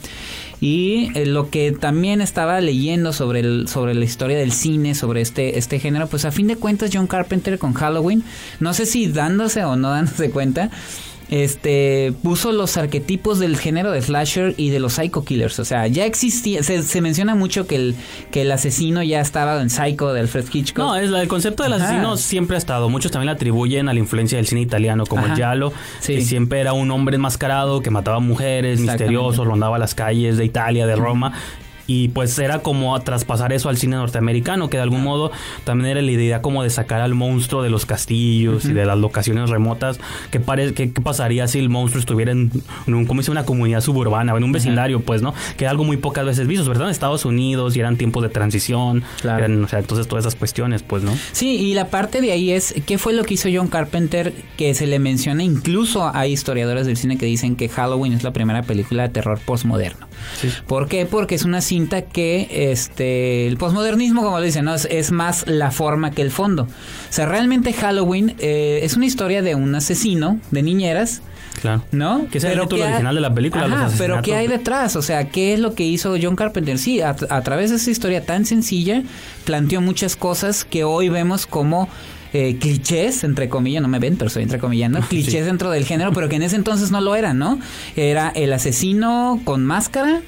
Y 0.59 1.09
eh, 1.15 1.25
lo 1.27 1.49
que 1.49 1.71
también 1.71 2.21
estaba 2.21 2.59
leyendo 2.61 3.13
sobre, 3.13 3.41
el, 3.41 3.67
sobre 3.67 3.93
la 3.93 4.05
historia 4.05 4.37
del 4.37 4.51
cine, 4.51 4.95
sobre 4.95 5.21
este, 5.21 5.57
este 5.59 5.79
género, 5.79 6.07
pues 6.07 6.25
a 6.25 6.31
fin 6.31 6.47
de 6.47 6.55
cuentas 6.55 6.89
John 6.93 7.05
Carpenter 7.07 7.57
con 7.59 7.73
Halloween, 7.73 8.23
no 8.59 8.73
sé 8.73 8.85
si 8.87 9.07
dándose 9.07 9.63
o 9.63 9.75
no 9.75 9.89
dándose 9.91 10.29
cuenta, 10.31 10.69
este 11.31 12.13
puso 12.21 12.51
los 12.51 12.75
arquetipos 12.77 13.39
del 13.39 13.57
género 13.57 13.91
de 13.91 14.01
slasher 14.01 14.53
y 14.57 14.69
de 14.69 14.79
los 14.79 14.93
psycho 14.93 15.23
killers. 15.23 15.57
O 15.59 15.65
sea, 15.65 15.87
ya 15.87 16.05
existía, 16.05 16.61
se, 16.61 16.83
se 16.83 17.01
menciona 17.01 17.33
mucho 17.35 17.65
que 17.65 17.75
el, 17.77 17.95
que 18.31 18.41
el 18.43 18.51
asesino 18.51 19.01
ya 19.01 19.21
estaba 19.21 19.61
en 19.61 19.69
Psycho 19.69 20.13
de 20.13 20.19
Alfred 20.19 20.45
Hitchcock. 20.51 20.77
No, 20.85 20.95
es 20.97 21.09
la- 21.09 21.21
el 21.21 21.27
concepto 21.29 21.63
del 21.63 21.73
Ajá. 21.73 21.85
asesino 21.85 22.17
siempre 22.17 22.55
ha 22.55 22.59
estado. 22.59 22.89
Muchos 22.89 23.11
también 23.11 23.27
le 23.27 23.31
atribuyen 23.31 23.87
a 23.89 23.93
la 23.93 23.99
influencia 23.99 24.37
del 24.37 24.45
cine 24.45 24.61
italiano, 24.61 25.05
como 25.05 25.23
Ajá. 25.23 25.31
el 25.31 25.37
Giallo, 25.37 25.73
Sí. 26.01 26.15
que 26.15 26.21
siempre 26.21 26.59
era 26.59 26.73
un 26.73 26.91
hombre 26.91 27.15
enmascarado 27.15 27.81
que 27.81 27.89
mataba 27.89 28.19
mujeres, 28.19 28.79
misterioso, 28.81 29.45
rondaba 29.45 29.79
las 29.79 29.95
calles 29.95 30.37
de 30.37 30.43
Italia, 30.45 30.85
de 30.85 30.95
Roma. 30.97 31.33
Y 31.87 32.09
pues 32.09 32.37
era 32.39 32.59
como 32.59 32.95
a 32.95 33.01
traspasar 33.01 33.53
eso 33.53 33.69
al 33.69 33.77
cine 33.77 33.95
norteamericano, 33.95 34.69
que 34.69 34.77
de 34.77 34.83
algún 34.83 35.03
modo 35.03 35.31
también 35.63 35.91
era 35.91 36.01
la 36.01 36.11
idea 36.11 36.41
como 36.41 36.63
de 36.63 36.69
sacar 36.69 37.01
al 37.01 37.13
monstruo 37.15 37.63
de 37.63 37.69
los 37.69 37.85
castillos 37.85 38.65
y 38.65 38.73
de 38.73 38.85
las 38.85 38.97
locaciones 38.97 39.49
remotas. 39.49 39.99
¿Qué, 40.31 40.39
pare- 40.39 40.73
qué 40.73 40.87
pasaría 40.87 41.47
si 41.47 41.59
el 41.59 41.69
monstruo 41.69 41.99
estuviera 41.99 42.31
en, 42.31 42.51
en 42.87 42.93
un, 42.93 43.05
como 43.05 43.21
dice, 43.21 43.31
una 43.31 43.45
comunidad 43.45 43.81
suburbana, 43.81 44.33
en 44.35 44.43
un 44.43 44.51
vecindario, 44.51 45.01
pues, 45.01 45.21
¿no? 45.21 45.33
Que 45.57 45.65
era 45.65 45.71
algo 45.71 45.83
muy 45.83 45.97
pocas 45.97 46.25
veces 46.25 46.47
visto, 46.47 46.63
todo 46.71 46.83
en 46.83 46.89
Estados 46.89 47.25
Unidos 47.25 47.75
y 47.75 47.79
eran 47.79 47.97
tiempos 47.97 48.23
de 48.23 48.29
transición. 48.29 49.03
Claro. 49.21 49.39
eran, 49.45 49.63
o 49.63 49.67
sea, 49.67 49.79
entonces 49.79 50.07
todas 50.07 50.23
esas 50.25 50.35
cuestiones, 50.35 50.83
pues, 50.83 51.03
¿no? 51.03 51.11
Sí, 51.31 51.55
y 51.57 51.73
la 51.73 51.87
parte 51.89 52.21
de 52.21 52.31
ahí 52.31 52.51
es 52.51 52.73
qué 52.85 52.97
fue 52.97 53.13
lo 53.13 53.23
que 53.23 53.33
hizo 53.35 53.49
John 53.53 53.67
Carpenter 53.67 54.33
que 54.57 54.73
se 54.73 54.87
le 54.87 54.99
menciona, 54.99 55.43
incluso 55.43 56.09
hay 56.13 56.31
historiadores 56.31 56.85
del 56.87 56.97
cine 56.97 57.17
que 57.17 57.25
dicen 57.25 57.55
que 57.55 57.69
Halloween 57.69 58.13
es 58.13 58.23
la 58.23 58.31
primera 58.33 58.63
película 58.63 59.03
de 59.03 59.09
terror 59.09 59.39
postmoderno. 59.43 60.07
Sí. 60.39 60.49
¿Por 60.67 60.87
qué? 60.87 61.05
Porque 61.05 61.35
es 61.35 61.43
una 61.43 61.61
cinta 61.61 62.01
que 62.03 62.71
este 62.71 63.47
el 63.47 63.57
postmodernismo, 63.57 64.23
como 64.23 64.39
lo 64.39 64.43
dicen, 64.45 64.65
¿no? 64.65 64.75
es, 64.75 64.87
es 64.91 65.11
más 65.11 65.47
la 65.47 65.71
forma 65.71 66.11
que 66.11 66.21
el 66.21 66.31
fondo. 66.31 66.63
O 66.63 66.67
sea, 67.13 67.25
realmente 67.25 67.73
Halloween 67.73 68.35
eh, 68.39 68.79
es 68.83 68.95
una 68.95 69.05
historia 69.05 69.41
de 69.41 69.55
un 69.55 69.73
asesino 69.75 70.39
de 70.51 70.63
niñeras 70.63 71.21
Claro. 71.61 71.83
¿No? 71.91 72.27
Que 72.31 72.37
es 72.39 72.43
el 72.45 72.53
título 72.53 72.69
¿qué 72.77 72.83
hay- 72.83 72.89
original 72.93 73.13
de 73.13 73.21
la 73.21 73.33
película, 73.35 73.67
los 73.67 73.77
Ajá, 73.77 73.91
pero. 73.97 74.21
¿qué 74.23 74.35
hay 74.35 74.47
detrás? 74.47 74.95
O 74.95 75.01
sea, 75.01 75.29
¿qué 75.29 75.53
es 75.53 75.59
lo 75.59 75.75
que 75.75 75.83
hizo 75.83 76.15
John 76.19 76.35
Carpenter? 76.37 76.79
Sí, 76.79 77.01
a, 77.01 77.09
a 77.29 77.41
través 77.43 77.69
de 77.69 77.75
esa 77.75 77.91
historia 77.91 78.25
tan 78.25 78.45
sencilla, 78.45 79.03
planteó 79.43 79.81
muchas 79.81 80.15
cosas 80.15 80.63
que 80.65 80.85
hoy 80.85 81.09
vemos 81.09 81.45
como 81.45 81.87
eh, 82.33 82.57
clichés, 82.59 83.23
entre 83.23 83.49
comillas, 83.49 83.81
no 83.81 83.87
me 83.87 83.99
ven, 83.99 84.15
pero 84.17 84.27
estoy 84.27 84.43
entrecomillando, 84.43 84.99
clichés 85.09 85.45
dentro 85.45 85.69
del 85.71 85.85
género, 85.85 86.13
pero 86.13 86.29
que 86.29 86.37
en 86.37 86.43
ese 86.43 86.55
entonces 86.55 86.91
no 86.91 87.01
lo 87.01 87.15
eran, 87.15 87.37
¿no? 87.37 87.59
Era 87.95 88.29
el 88.29 88.53
asesino 88.53 89.41
con 89.43 89.65
máscara, 89.65 90.21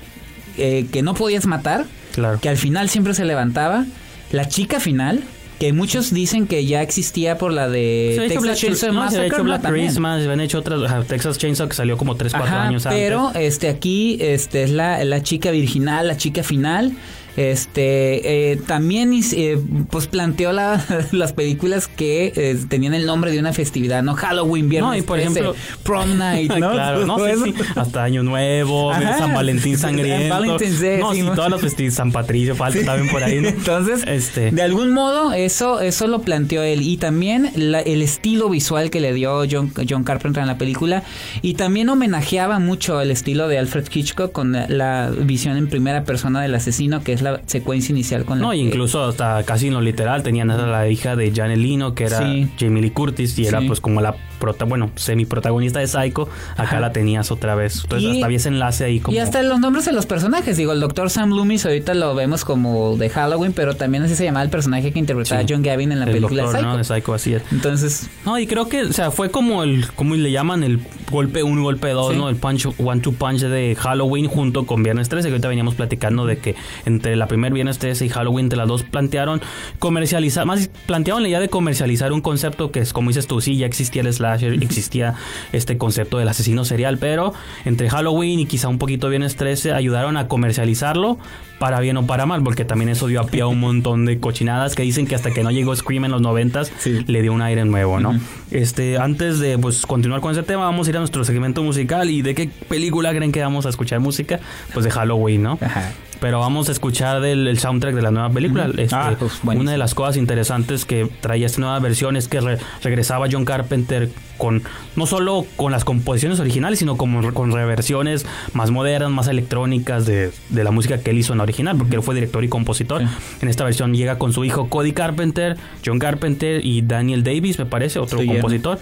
eh, 0.57 0.85
que 0.91 1.01
no 1.01 1.13
podías 1.13 1.45
matar, 1.45 1.85
Claro. 2.13 2.39
que 2.39 2.49
al 2.49 2.57
final 2.57 2.89
siempre 2.89 3.13
se 3.13 3.25
levantaba, 3.25 3.85
la 4.31 4.47
chica 4.47 4.79
final, 4.79 5.23
que 5.59 5.71
muchos 5.71 6.13
dicen 6.13 6.45
que 6.47 6.65
ya 6.65 6.81
existía 6.81 7.37
por 7.37 7.53
la 7.53 7.69
de 7.69 8.13
Se 8.17 8.25
hecho 8.25 8.27
Texas 8.27 8.43
Black, 8.43 8.57
Chainsaw 8.57 8.89
no, 8.91 8.99
se 8.99 9.05
Massacre, 9.05 9.27
hecho 9.27 9.37
¿no? 9.37 9.43
Black. 9.45 9.61
Christmas, 9.63 10.19
se 10.19 10.25
habían 10.25 10.41
hecho 10.41 10.59
otras, 10.59 11.07
Texas 11.07 11.37
Chainsaw 11.37 11.67
que 11.69 11.75
salió 11.75 11.95
como 11.97 12.15
3, 12.15 12.33
4 12.33 12.47
Ajá, 12.47 12.63
años 12.67 12.83
pero 12.89 13.27
antes. 13.27 13.43
este 13.53 13.69
aquí 13.69 14.17
este 14.19 14.63
es 14.63 14.71
la, 14.71 15.03
la 15.05 15.23
chica 15.23 15.51
virginal, 15.51 16.07
la 16.07 16.17
chica 16.17 16.43
final. 16.43 16.91
Este 17.37 18.51
eh, 18.51 18.57
también 18.67 19.11
eh, 19.13 19.57
pues 19.89 20.07
planteó 20.07 20.51
la- 20.51 20.83
las 21.11 21.33
películas 21.33 21.87
que 21.87 22.31
eh, 22.35 22.57
tenían 22.69 22.93
el 22.93 23.05
nombre 23.05 23.31
de 23.31 23.39
una 23.39 23.53
festividad, 23.53 24.03
¿no? 24.03 24.13
Halloween, 24.15 24.69
viernes 24.69 24.91
No, 24.91 24.97
y 24.97 25.01
por 25.01 25.17
13, 25.19 25.39
ejemplo- 25.39 25.55
prom 25.83 26.17
night, 26.17 26.51
¿no? 26.57 26.71
claro, 26.71 27.05
no, 27.05 27.17
sí, 27.17 27.31
sí, 27.43 27.53
hasta 27.75 28.03
Año 28.03 28.23
Nuevo, 28.23 28.91
Ajá. 28.91 29.17
San 29.17 29.33
Valentín 29.33 29.77
sangriento. 29.77 30.33
Valentine's 30.33 30.79
Day, 30.79 30.99
no, 30.99 31.11
sí, 31.11 31.17
sí, 31.17 31.23
¿no? 31.23 31.33
todos 31.35 31.49
los 31.49 31.61
festivos, 31.61 31.93
San 31.95 32.11
Patricio, 32.11 32.55
falta 32.55 32.83
también 32.85 33.11
por 33.11 33.23
ahí, 33.23 33.41
¿no? 33.41 33.47
Entonces, 33.63 34.03
este, 34.07 34.51
de 34.51 34.61
algún 34.61 34.91
modo, 34.93 35.33
eso, 35.33 35.81
eso 35.81 36.07
lo 36.07 36.21
planteó 36.21 36.61
él. 36.63 36.81
Y 36.81 36.97
también 36.97 37.51
la- 37.55 37.81
el 37.81 38.01
estilo 38.01 38.49
visual 38.49 38.89
que 38.89 38.99
le 39.01 39.13
dio 39.13 39.43
John, 39.49 39.71
John 39.89 40.03
Carpenter 40.03 40.41
en 40.41 40.47
la 40.47 40.57
película. 40.57 41.03
Y 41.41 41.55
también 41.55 41.89
homenajeaba 41.89 42.59
mucho 42.59 43.01
el 43.01 43.11
estilo 43.11 43.47
de 43.47 43.57
Alfred 43.57 43.85
Hitchcock 43.91 44.31
con 44.31 44.51
la, 44.51 44.67
la 44.67 45.11
visión 45.15 45.57
en 45.57 45.67
primera 45.67 46.03
persona 46.03 46.41
del 46.41 46.53
asesino, 46.55 47.03
que 47.03 47.13
es 47.13 47.21
la 47.23 47.41
secuencia 47.45 47.91
inicial 47.93 48.25
con 48.25 48.39
la 48.39 48.45
no, 48.47 48.53
incluso 48.53 49.03
hasta 49.03 49.43
casi 49.43 49.67
en 49.67 49.73
lo 49.73 49.81
literal 49.81 50.23
tenían 50.23 50.51
a 50.51 50.67
la 50.67 50.87
hija 50.89 51.15
de 51.15 51.31
Janet 51.33 51.57
Lino, 51.57 51.95
que 51.95 52.05
era 52.05 52.19
Sí. 52.19 52.49
Jamie 52.59 52.81
Lee 52.81 52.91
Curtis, 52.91 53.37
y 53.39 53.45
era 53.47 53.61
pues 53.61 53.79
como 53.81 54.01
la 54.01 54.15
prota, 54.43 54.65
bueno, 54.65 54.91
semi 54.95 55.23
protagonista 55.25 55.79
de 55.79 55.87
Psycho, 55.87 56.27
acá 56.53 56.63
Ajá. 56.63 56.79
la 56.81 56.91
tenías 56.91 57.31
otra 57.31 57.55
vez. 57.55 57.79
Entonces 57.83 58.09
Y- 58.09 58.11
hasta 58.15 58.25
había 58.25 58.37
ese 58.37 58.49
enlace 58.49 58.83
ahí 58.83 58.99
como 58.99 59.15
Y 59.15 59.19
hasta 59.19 59.41
los 59.41 59.57
nombres 59.61 59.85
de 59.85 59.93
los 59.93 60.05
personajes. 60.05 60.57
Digo, 60.57 60.73
el 60.73 60.81
doctor 60.81 61.09
Sam 61.09 61.29
Loomis 61.29 61.65
ahorita 61.65 61.93
lo 61.93 62.13
vemos 62.13 62.43
como 62.43 62.97
de 62.97 63.09
Halloween, 63.09 63.53
pero 63.53 63.75
también 63.75 64.03
así 64.03 64.15
se 64.15 64.25
llamaba 64.25 64.43
el 64.43 64.49
personaje 64.49 64.91
que 64.91 64.99
interpretaba 64.99 65.41
Sí. 65.41 65.47
John 65.49 65.61
Gavin 65.63 65.93
en 65.93 65.99
la 65.99 66.05
el 66.05 66.11
película 66.11 66.43
doctor, 66.43 66.59
Psycho. 66.59 66.71
¿no? 66.71 66.77
De 66.77 66.83
Psycho, 66.83 67.13
así 67.13 67.33
es. 67.35 67.43
Entonces, 67.51 68.09
No, 68.25 68.37
y 68.37 68.45
creo 68.47 68.67
que, 68.67 68.83
o 68.83 68.91
sea, 68.93 69.11
fue 69.11 69.31
como 69.31 69.63
el, 69.63 69.87
como 69.95 70.15
le 70.15 70.31
llaman 70.31 70.63
el 70.63 70.79
golpe 71.09 71.43
1, 71.43 71.61
golpe 71.63 71.89
2, 71.91 72.13
Sí. 72.13 72.17
¿no? 72.19 72.27
El 72.29 72.35
punch, 72.35 72.67
one 72.77 72.99
two 73.01 73.13
punch 73.13 73.41
de 73.41 73.75
Halloween 73.79 74.27
junto 74.27 74.65
con 74.65 74.83
Viernes 74.83 75.07
13, 75.09 75.27
que 75.29 75.33
ahorita 75.33 75.47
veníamos 75.47 75.75
platicando 75.75 76.25
de 76.25 76.37
que 76.37 76.55
entre 76.85 77.15
la 77.15 77.27
primer 77.27 77.53
Viernes 77.53 77.77
13 77.79 78.05
y 78.05 78.09
Halloween, 78.09 78.45
entre 78.47 78.57
las 78.57 78.67
dos 78.67 78.83
plantearon 78.83 79.41
comercializar, 79.79 80.45
más 80.45 80.69
plantearon 80.85 81.21
la 81.23 81.29
idea 81.29 81.39
de 81.39 81.49
comercializar 81.49 82.11
un 82.13 82.21
concepto 82.21 82.71
que 82.71 82.79
es, 82.79 82.93
como 82.93 83.09
dices 83.09 83.27
tú, 83.27 83.41
sí, 83.41 83.57
ya 83.57 83.65
existía 83.65 84.01
el 84.01 84.07
slasher, 84.37 84.61
existía 84.63 85.15
este 85.51 85.77
concepto 85.77 86.17
del 86.17 86.27
asesino 86.27 86.65
serial, 86.65 86.97
pero 86.97 87.33
entre 87.65 87.89
Halloween 87.89 88.39
y 88.39 88.45
quizá 88.45 88.67
un 88.67 88.77
poquito 88.77 89.09
Viernes 89.09 89.35
13 89.35 89.73
ayudaron 89.73 90.17
a 90.17 90.27
comercializarlo 90.27 91.17
para 91.59 91.79
bien 91.79 91.95
o 91.97 92.05
para 92.05 92.25
mal, 92.25 92.43
porque 92.43 92.65
también 92.65 92.89
eso 92.89 93.07
dio 93.07 93.21
a 93.21 93.25
pie 93.27 93.41
a 93.41 93.47
un 93.47 93.59
montón 93.59 94.05
de 94.05 94.19
cochinadas 94.19 94.75
que 94.75 94.83
dicen 94.83 95.07
que 95.07 95.15
hasta 95.15 95.31
que 95.31 95.43
no 95.43 95.51
llegó 95.51 95.73
Scream 95.75 96.05
en 96.05 96.11
los 96.11 96.21
noventas 96.21 96.71
Sí. 96.79 97.03
le 97.07 97.21
dio 97.21 97.31
un 97.31 97.41
aire 97.41 97.63
nuevo, 97.63 97.99
¿no? 97.99 98.19
Este, 98.51 98.97
antes 98.97 99.39
de 99.39 99.57
pues 99.57 99.85
continuar 99.85 100.19
con 100.19 100.31
ese 100.33 100.43
tema, 100.43 100.65
vamos 100.65 100.87
a 100.87 100.89
ir 100.89 100.97
a 100.97 100.99
nuestro 100.99 101.23
segmento 101.23 101.63
musical 101.63 102.09
y 102.09 102.21
de 102.21 102.35
qué 102.35 102.49
película 102.67 103.11
creen 103.13 103.31
que 103.31 103.41
vamos 103.41 103.65
a 103.65 103.69
escuchar 103.69 103.99
música, 104.01 104.39
pues 104.73 104.83
de 104.83 104.91
Halloween, 104.91 105.43
¿no? 105.43 105.57
ajá. 105.61 105.91
Pero 106.23 106.39
vamos 106.39 106.69
a 106.69 106.71
escuchar 106.71 107.19
del 107.19 107.47
el 107.49 107.59
soundtrack 107.59 107.93
de 107.95 108.01
la 108.01 108.09
nueva 108.09 108.29
película. 108.29 108.67
Este, 108.77 108.95
Ah, 108.95 109.13
pues, 109.19 109.41
una 109.43 109.71
de 109.73 109.77
las 109.77 109.93
cosas 109.93 110.15
interesantes 110.15 110.85
que 110.85 111.09
traía 111.19 111.45
esta 111.47 111.59
nueva 111.59 111.77
versión 111.79 112.15
es 112.15 112.29
que 112.29 112.39
re- 112.39 112.57
regresaba 112.81 113.27
John 113.29 113.43
Carpenter 113.43 114.09
con 114.37 114.63
no 114.95 115.05
solo 115.05 115.45
con 115.57 115.73
las 115.73 115.83
composiciones 115.83 116.39
originales, 116.39 116.79
sino 116.79 116.95
como 116.95 117.33
con 117.33 117.51
reversiones 117.51 118.25
más 118.53 118.71
modernas, 118.71 119.11
más 119.11 119.27
electrónicas 119.27 120.05
de, 120.05 120.31
de 120.47 120.63
la 120.63 120.71
música 120.71 120.97
que 120.97 121.09
él 121.11 121.17
hizo 121.17 121.33
en 121.33 121.39
la 121.39 121.43
original, 121.43 121.75
porque 121.77 121.97
él 121.97 122.01
fue 122.03 122.15
director 122.15 122.41
y 122.41 122.47
compositor. 122.47 123.01
Sí. 123.01 123.07
En 123.41 123.49
esta 123.49 123.65
versión 123.65 123.93
llega 123.93 124.17
con 124.17 124.31
su 124.31 124.45
hijo 124.45 124.69
Cody 124.69 124.93
Carpenter, 124.93 125.57
John 125.85 125.99
Carpenter 125.99 126.65
y 126.65 126.83
Daniel 126.83 127.23
Davis, 127.25 127.59
me 127.59 127.65
parece, 127.65 127.99
otro 127.99 128.19
compositor. 128.25 128.79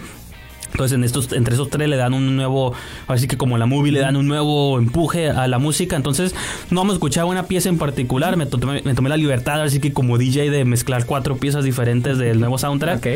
Entonces, 0.72 0.96
en 0.96 1.04
estos, 1.04 1.32
entre 1.32 1.54
esos 1.54 1.70
tres 1.70 1.88
le 1.88 1.96
dan 1.96 2.14
un 2.14 2.34
nuevo, 2.34 2.72
así 3.06 3.28
que 3.28 3.36
como 3.36 3.58
la 3.58 3.66
movie 3.66 3.92
le 3.92 4.00
dan 4.00 4.16
un 4.16 4.26
nuevo 4.26 4.78
empuje 4.78 5.30
a 5.30 5.46
la 5.46 5.58
música. 5.58 5.96
Entonces, 5.96 6.34
no 6.70 6.80
vamos 6.80 6.98
a 7.16 7.24
una 7.24 7.44
pieza 7.44 7.68
en 7.68 7.78
particular. 7.78 8.36
Me 8.36 8.46
tomé, 8.46 8.82
me 8.84 8.94
tomé 8.94 9.08
la 9.08 9.16
libertad, 9.16 9.60
así 9.62 9.80
que 9.80 9.92
como 9.92 10.18
DJ, 10.18 10.50
de 10.50 10.64
mezclar 10.64 11.06
cuatro 11.06 11.36
piezas 11.36 11.64
diferentes 11.64 12.18
del 12.18 12.40
nuevo 12.40 12.58
soundtrack. 12.58 12.98
Ok. 12.98 13.06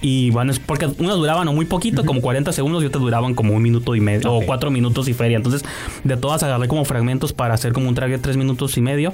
Y 0.00 0.30
bueno, 0.30 0.52
es 0.52 0.58
porque 0.58 0.86
unas 0.98 1.16
duraban 1.16 1.48
muy 1.54 1.66
poquito, 1.66 2.04
como 2.04 2.20
40 2.20 2.52
segundos, 2.52 2.82
y 2.82 2.86
otras 2.86 3.02
duraban 3.02 3.34
como 3.34 3.54
un 3.54 3.62
minuto 3.62 3.94
y 3.94 4.00
medio, 4.00 4.32
o 4.32 4.42
cuatro 4.44 4.70
minutos 4.70 5.08
y 5.08 5.14
feria. 5.14 5.36
Entonces, 5.36 5.64
de 6.04 6.16
todas 6.16 6.42
agarré 6.42 6.68
como 6.68 6.84
fragmentos 6.84 7.32
para 7.32 7.54
hacer 7.54 7.72
como 7.72 7.88
un 7.88 7.94
track 7.94 8.10
de 8.10 8.18
tres 8.18 8.36
minutos 8.36 8.76
y 8.76 8.80
medio, 8.80 9.12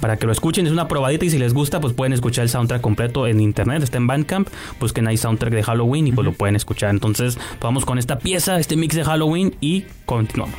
para 0.00 0.16
que 0.16 0.26
lo 0.26 0.32
escuchen. 0.32 0.66
Es 0.66 0.72
una 0.72 0.88
probadita 0.88 1.24
y 1.24 1.30
si 1.30 1.38
les 1.38 1.54
gusta, 1.54 1.80
pues 1.80 1.94
pueden 1.94 2.12
escuchar 2.12 2.42
el 2.42 2.50
soundtrack 2.50 2.80
completo 2.80 3.26
en 3.26 3.40
internet. 3.40 3.82
Está 3.82 3.96
en 3.98 4.06
Bandcamp, 4.06 4.48
busquen 4.80 5.06
ahí 5.06 5.16
soundtrack 5.16 5.54
de 5.54 5.62
Halloween 5.62 6.06
y 6.06 6.12
pues 6.12 6.24
lo 6.24 6.32
pueden 6.32 6.56
escuchar. 6.56 6.90
Entonces, 6.90 7.38
vamos 7.60 7.84
con 7.84 7.98
esta 7.98 8.18
pieza, 8.18 8.58
este 8.58 8.76
mix 8.76 8.94
de 8.96 9.04
Halloween 9.04 9.54
y 9.60 9.84
continuamos. 10.04 10.58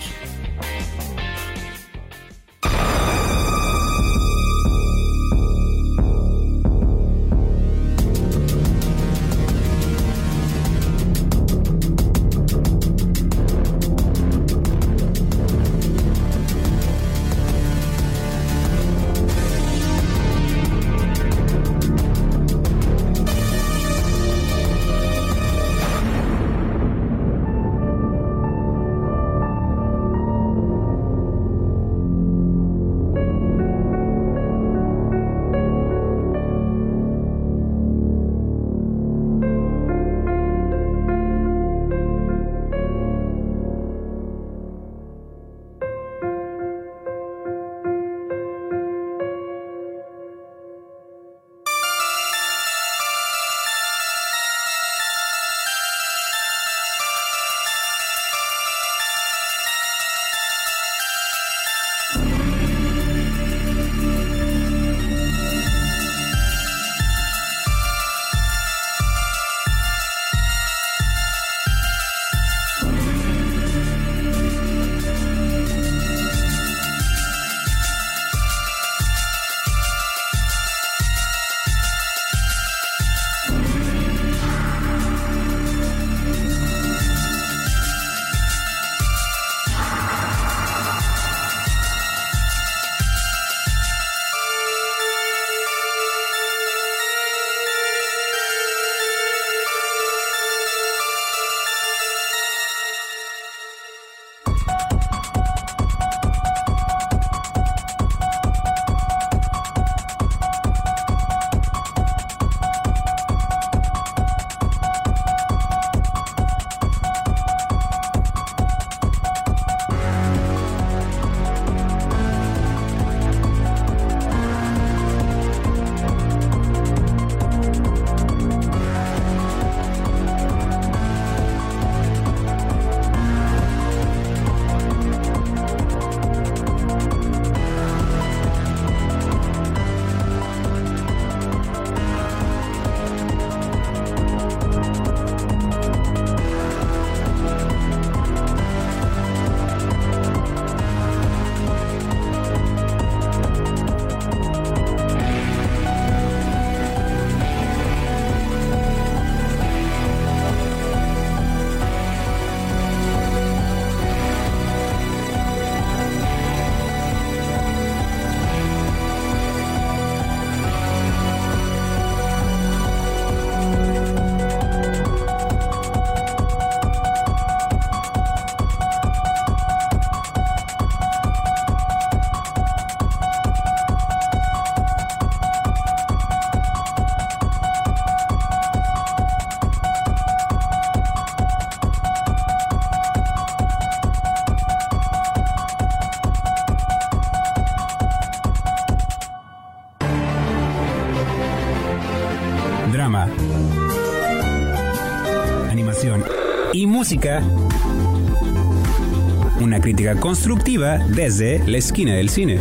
Una 209.59 209.81
crítica 209.81 210.19
constructiva 210.19 210.99
desde 210.99 211.67
la 211.67 211.79
esquina 211.79 212.13
del 212.13 212.29
cine. 212.29 212.59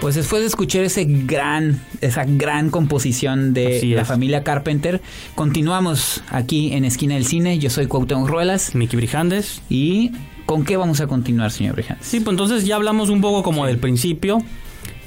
Pues 0.00 0.16
después 0.16 0.42
de 0.42 0.48
escuchar 0.48 0.82
ese 0.82 1.04
gran, 1.04 1.80
esa 2.00 2.24
gran 2.24 2.70
composición 2.70 3.54
de 3.54 3.76
Así 3.76 3.94
la 3.94 4.02
es. 4.02 4.08
familia 4.08 4.42
Carpenter, 4.42 5.00
continuamos 5.36 6.24
aquí 6.30 6.72
en 6.72 6.84
Esquina 6.84 7.14
del 7.14 7.26
Cine. 7.26 7.60
Yo 7.60 7.70
soy 7.70 7.86
Cuauhtémoc 7.86 8.28
Ruelas. 8.28 8.74
Miki 8.74 8.96
Brijandes. 8.96 9.62
¿Y 9.70 10.10
con 10.46 10.64
qué 10.64 10.76
vamos 10.76 11.00
a 11.00 11.06
continuar, 11.06 11.52
señor 11.52 11.76
Brijandes? 11.76 12.08
Sí, 12.08 12.18
pues 12.18 12.32
entonces 12.34 12.66
ya 12.66 12.74
hablamos 12.74 13.08
un 13.08 13.20
poco 13.20 13.44
como 13.44 13.66
del 13.66 13.78
principio. 13.78 14.42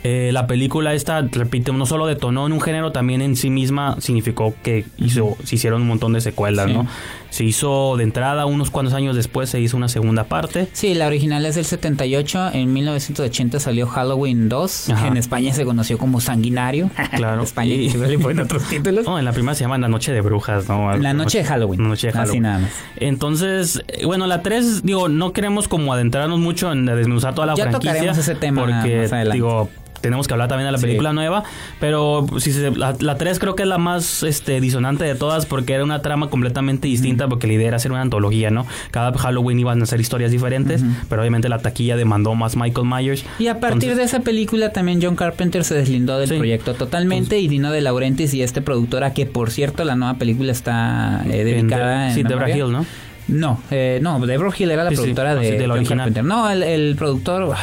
Eh, 0.09 0.31
la 0.31 0.47
película 0.47 0.93
esta, 0.93 1.21
repito, 1.21 1.73
no 1.73 1.85
solo 1.85 2.05
detonó 2.05 2.45
en 2.47 2.53
un 2.53 2.61
género, 2.61 2.91
también 2.93 3.21
en 3.21 3.35
sí 3.35 3.49
misma 3.49 3.97
significó 3.99 4.53
que 4.63 4.85
hizo, 4.97 5.35
se 5.43 5.55
hicieron 5.55 5.81
un 5.81 5.87
montón 5.89 6.13
de 6.13 6.21
secuelas, 6.21 6.67
Sí. 6.67 6.73
¿no? 6.73 6.87
Se 7.29 7.43
hizo 7.43 7.97
de 7.97 8.03
entrada, 8.05 8.45
unos 8.45 8.71
cuantos 8.71 8.93
años 8.93 9.15
después 9.15 9.49
se 9.49 9.59
hizo 9.59 9.75
una 9.75 9.89
segunda 9.89 10.23
parte. 10.23 10.69
Sí, 10.71 10.93
la 10.93 11.07
original 11.07 11.45
es 11.45 11.55
del 11.55 11.65
78. 11.65 12.51
En 12.53 12.71
1980 12.73 13.59
salió 13.59 13.85
Halloween 13.85 14.47
2. 14.47 14.89
Ajá. 14.91 15.07
En 15.07 15.17
España 15.17 15.53
se 15.53 15.65
conoció 15.65 15.97
como 15.97 16.21
Sanguinario. 16.21 16.89
Claro. 17.15 17.35
En 17.37 17.41
España 17.41 17.73
Y- 17.73 17.89
le 17.89 18.17
ponen 18.17 18.39
otros 18.39 18.63
títulos. 18.69 19.05
No, 19.05 19.19
en 19.19 19.25
la 19.25 19.33
primera 19.33 19.55
se 19.55 19.65
llama 19.65 19.77
La 19.77 19.89
Noche 19.89 20.13
de 20.13 20.21
Brujas, 20.21 20.69
¿no? 20.69 20.95
La 20.97 21.13
noche 21.13 21.39
de 21.39 21.43
Halloween. 21.43 21.81
La 21.83 21.89
Noche 21.89 22.07
de 22.07 22.11
Así 22.11 22.17
Halloween. 22.19 22.43
nada 22.43 22.59
más. 22.59 22.71
Entonces, 22.95 23.83
eh, 23.89 24.05
bueno, 24.05 24.25
la 24.25 24.41
3, 24.41 24.83
digo, 24.83 25.09
no 25.09 25.33
queremos 25.33 25.67
como 25.67 25.93
adentrarnos 25.93 26.39
mucho 26.39 26.71
en 26.71 26.85
desmenuzar 26.85 27.35
toda 27.35 27.47
la 27.47 27.55
Ya 27.55 27.63
franquicia. 27.63 27.91
tocaremos 27.93 28.17
ese 28.17 28.35
tema 28.35 28.61
Porque, 28.61 29.01
más 29.01 29.13
adelante. 29.13 29.33
digo, 29.35 29.69
tenemos 30.01 30.27
que 30.27 30.33
hablar 30.33 30.47
también 30.49 30.67
de 30.67 30.71
la 30.71 30.77
Sí. 30.77 30.86
película 30.86 31.13
nueva. 31.13 31.43
Pero 31.79 32.25
si 32.39 32.51
se- 32.51 32.71
la, 32.71 32.95
la 32.99 33.17
3 33.17 33.39
creo 33.39 33.55
que 33.55 33.63
es 33.63 33.69
la 33.69 33.77
más 33.77 34.23
este, 34.23 34.62
disonante 34.62 35.03
de 35.05 35.15
todas 35.15 35.45
porque 35.45 35.73
era 35.73 35.83
una 35.83 36.01
trama 36.01 36.29
completamente 36.29 36.88
distinta 36.88 37.27
porque 37.27 37.47
la 37.47 37.53
idea 37.53 37.67
era 37.69 37.77
hacer 37.77 37.91
una 37.91 38.01
antología, 38.01 38.49
¿no? 38.49 38.65
Cada 38.91 39.17
Halloween 39.17 39.60
iban 39.60 39.81
a 39.81 39.86
ser 39.86 39.99
historias 40.01 40.31
diferentes, 40.31 40.83
pero 41.10 41.21
obviamente 41.21 41.49
la 41.49 41.60
taquilla 41.60 41.95
demandó 41.95 42.36
más 42.36 42.55
Michael 42.55 42.88
Myers. 42.88 43.25
Y 43.39 43.47
a 43.47 43.60
partir 43.60 43.89
Entonces- 43.89 43.97
de 43.97 44.03
esa 44.03 44.19
película 44.21 44.71
también 44.71 44.99
John 45.01 45.15
Carpenter 45.15 45.63
se 45.63 45.75
deslindó 45.75 46.19
del 46.19 46.29
Sí. 46.29 46.38
proyecto 46.38 46.73
totalmente 46.73 47.39
y 47.39 47.47
Dino 47.47 47.71
de 47.71 47.81
Laurentiis 47.81 48.33
y 48.33 48.41
este 48.43 48.62
productora 48.62 49.13
que 49.13 49.25
por 49.25 49.51
cierto 49.51 49.83
la 49.83 49.95
nueva 49.95 50.15
película 50.15 50.51
está 50.51 51.23
eh, 51.25 51.43
dedicada 51.43 52.12
en, 52.12 52.19
en 52.19 52.27
sí. 52.27 52.57
Hill, 52.57 52.71
¿no? 52.71 52.86
No, 53.27 53.61
eh, 53.71 53.99
no, 54.01 54.25
Deborah 54.25 54.53
Hill 54.57 54.71
era 54.71 54.83
la 54.85 54.89
Sí, 54.91 54.95
sí, 54.95 55.01
productora 55.01 55.35
de 55.35 55.43
sí, 55.51 55.51
de 55.57 55.59
la 55.67 55.73
John 55.73 55.77
original. 55.79 55.97
Carpenter. 55.97 56.23
No, 56.23 56.49
el, 56.49 56.63
el 56.63 56.95
productor, 56.95 57.53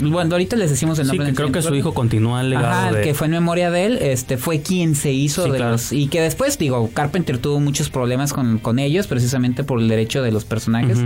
bueno, 0.00 0.34
ahorita 0.34 0.54
les 0.56 0.70
decimos 0.70 0.98
el 1.00 1.06
Sí, 1.06 1.08
nombre. 1.08 1.24
que 1.26 1.30
del 1.32 1.36
creo 1.36 1.52
que 1.52 1.62
su 1.62 1.74
hijo 1.74 1.92
continúa 1.92 2.40
el 2.40 2.50
legado 2.50 2.68
Ajá, 2.68 2.92
de... 2.92 3.02
que 3.02 3.12
fue 3.14 3.26
en 3.26 3.32
memoria 3.32 3.70
de 3.72 3.86
él, 3.86 3.98
este 4.00 4.36
fue 4.36 4.62
quien 4.62 4.94
se 4.94 5.10
hizo 5.12 5.44
Sí, 5.44 5.50
de 5.50 5.56
claro. 5.56 5.72
los 5.72 5.92
y 5.92 6.06
que 6.06 6.20
después 6.20 6.56
digo, 6.58 6.88
Carpenter 6.94 7.38
tuvo 7.38 7.58
muchos 7.58 7.90
problemas 7.90 8.32
con, 8.32 8.58
con 8.58 8.78
ellos 8.78 9.06
precisamente 9.08 9.64
por 9.64 9.80
el 9.80 9.88
derecho 9.88 10.22
de 10.22 10.30
los 10.30 10.44
personajes, 10.44 10.98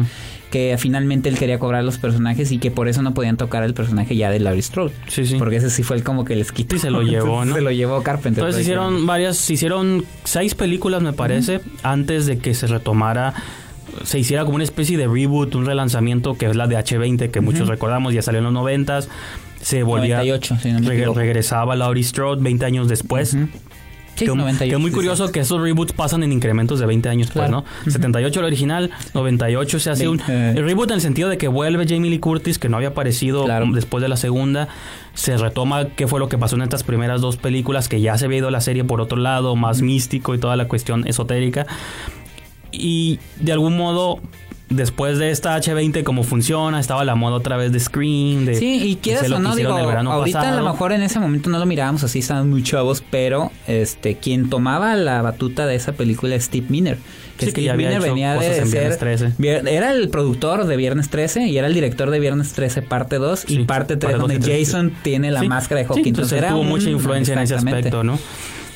que 0.51 0.77
finalmente 0.79 1.29
él 1.31 1.39
quería 1.39 1.59
cobrar 1.59 1.83
los 1.83 1.97
personajes 1.99 2.53
y 2.53 2.59
que 2.59 2.71
por 2.71 2.89
eso 2.89 3.01
no 3.03 3.15
podían 3.15 3.37
tocar 3.39 3.63
el 3.63 3.73
personaje 3.73 4.15
ya 4.15 4.31
de 4.31 4.41
Larry 4.41 4.61
Strode. 4.63 4.93
Sí, 5.09 5.27
sí. 5.27 5.37
Porque 5.39 5.57
ese 5.57 5.71
sí 5.71 5.83
fue 5.83 5.97
el 5.97 6.05
como 6.05 6.25
que 6.27 6.37
les 6.37 6.53
quitó. 6.53 6.77
Sí, 6.77 6.81
se 6.83 6.91
lo 6.91 7.01
llevó, 7.03 7.45
¿no? 7.47 7.55
se 7.55 7.63
lo 7.63 7.71
llevó 7.71 8.03
Carpenter. 8.03 8.43
Entonces 8.45 8.61
hicieron 8.63 9.07
varias, 9.07 9.49
hicieron 9.51 10.05
seis 10.25 10.55
películas 10.55 11.01
me 11.03 11.15
parece, 11.15 11.61
antes 11.83 12.27
de 12.27 12.39
que 12.39 12.55
se 12.55 12.67
retomara, 12.67 13.35
se 14.05 14.19
hiciera 14.19 14.45
como 14.45 14.57
una 14.57 14.65
especie 14.65 14.97
de 14.99 15.07
reboot, 15.07 15.55
un 15.55 15.67
relanzamiento 15.67 16.35
que 16.37 16.47
es 16.47 16.57
la 16.57 16.67
de 16.67 16.77
H20 16.77 17.31
que 17.31 17.41
muchos 17.41 17.69
recordamos, 17.69 18.13
ya 18.15 18.23
salió 18.23 18.39
en 18.39 18.45
los 18.45 18.53
noventas, 18.53 19.09
se 19.61 19.83
volvía, 19.83 20.17
98, 20.19 20.57
si 20.63 20.73
no 20.73 20.79
reg- 20.81 21.15
regresaba 21.15 21.75
Laurie 21.77 22.05
Strode 22.05 22.43
20 22.43 22.65
años 22.67 22.89
después. 22.89 23.35
Ujú. 23.35 23.49
Sí, 24.15 24.25
que, 24.25 24.31
98, 24.35 24.59
que 24.71 24.75
es 24.77 24.81
muy 24.81 24.91
sí, 24.91 24.95
curioso 24.95 25.31
que 25.31 25.41
esos 25.41 25.61
reboots 25.61 25.93
pasan 25.93 26.23
en 26.23 26.33
incrementos 26.33 26.81
de 26.81 26.87
20 26.87 27.07
años, 27.11 27.31
Claro. 27.31 27.65
pues, 27.67 27.87
¿no? 27.87 27.93
78 27.93 28.41
el 28.41 28.47
original, 28.47 28.91
98 29.13 29.79
se 29.79 29.91
hace 29.91 30.09
un 30.09 30.23
eh. 30.27 30.55
reboot 30.57 30.89
en 30.91 30.95
el 30.95 31.01
sentido 31.03 31.29
de 31.29 31.37
que 31.37 31.49
vuelve 31.49 31.85
Jamie 31.87 32.11
Lee 32.11 32.19
Curtis, 32.19 32.59
que 32.59 32.71
no 32.71 32.79
había 32.79 32.89
aparecido 32.89 33.45
Claro. 33.45 33.67
después 33.75 34.01
de 34.01 34.09
la 34.09 34.17
segunda, 34.17 34.69
se 35.13 35.37
retoma 35.37 35.89
qué 35.89 36.07
fue 36.07 36.19
lo 36.19 36.31
que 36.31 36.39
pasó 36.39 36.57
en 36.57 36.63
estas 36.63 36.83
primeras 36.83 37.21
dos 37.21 37.37
películas, 37.37 37.91
que 37.91 38.01
ya 38.01 38.17
se 38.17 38.25
había 38.25 38.39
ido 38.39 38.51
la 38.51 38.63
serie 38.63 38.85
por 38.85 39.03
otro 39.03 39.19
lado, 39.19 39.55
más 39.55 39.83
místico 39.83 40.35
y 40.35 40.39
toda 40.39 40.57
la 40.57 40.67
cuestión 40.67 41.07
esotérica. 41.07 41.67
Y 42.79 43.19
de 43.41 43.53
algún 43.53 43.77
modo, 43.77 44.21
después 44.69 45.19
de 45.19 45.31
esta 45.31 45.57
H20, 45.57 46.03
como 46.03 46.23
funciona, 46.25 46.81
estaba 46.81 47.05
la 47.05 47.15
moda 47.15 47.37
otra 47.37 47.57
vez 47.57 47.71
de 47.73 47.79
Scream, 47.81 48.45
de 48.47 48.57
Sí, 48.57 48.99
y 49.05 49.11
de 49.11 49.29
lo 49.29 49.37
o 49.37 49.39
que 49.39 49.43
no, 49.45 49.55
digo, 49.55 49.71
ahorita 49.73 50.39
a 50.41 50.43
pasado. 50.43 50.61
lo 50.63 50.71
mejor 50.73 50.93
en 50.93 51.03
ese 51.03 51.21
momento 51.21 51.51
no 51.51 51.59
lo 51.59 51.67
mirábamos 51.67 52.03
así, 52.03 52.19
estaban 52.19 52.51
muy 52.51 52.63
chavos, 52.63 53.03
pero 53.11 53.53
este 53.69 54.17
quien 54.17 54.51
tomaba 54.51 54.95
la 54.97 55.23
batuta 55.23 55.67
de 55.67 55.77
esa 55.77 55.93
película 55.93 56.35
es 56.35 56.45
Steve 56.45 56.67
Miner. 56.69 56.99
Sí, 57.39 57.53
que 57.53 57.63
ya 57.63 57.75
había 57.75 57.91
hecho 57.95 58.01
cosas 58.15 58.59
en 58.59 58.71
Viernes 58.71 58.99
13. 58.99 59.33
Vier- 59.39 59.69
Era 59.69 59.93
el 59.93 60.09
productor 60.09 60.65
de 60.67 60.75
Viernes 60.77 61.11
13 61.11 61.47
y 61.49 61.59
era 61.59 61.67
el 61.67 61.75
director 61.75 62.11
de 62.11 62.19
Viernes 62.19 62.55
13 62.55 62.81
parte 62.81 63.17
2 63.19 63.45
y 63.49 63.57
Sí, 63.57 63.65
parte 63.65 63.97
3 63.99 63.99
parte 63.99 64.13
dos 64.15 64.21
donde 64.23 64.37
y 64.37 64.39
tres, 64.39 64.67
Jason 64.71 64.93
tiene 65.03 65.31
la 65.31 65.41
Sí, 65.41 65.49
máscara 65.49 65.81
de 65.83 65.85
sí, 65.85 65.89
hockey. 65.89 66.09
entonces 66.09 66.39
era 66.39 66.49
tuvo 66.49 66.61
un- 66.61 66.69
mucha 66.71 66.89
influencia 66.89 67.35
en 67.35 67.41
ese 67.41 67.55
aspecto, 67.57 68.03
¿no? 68.03 68.19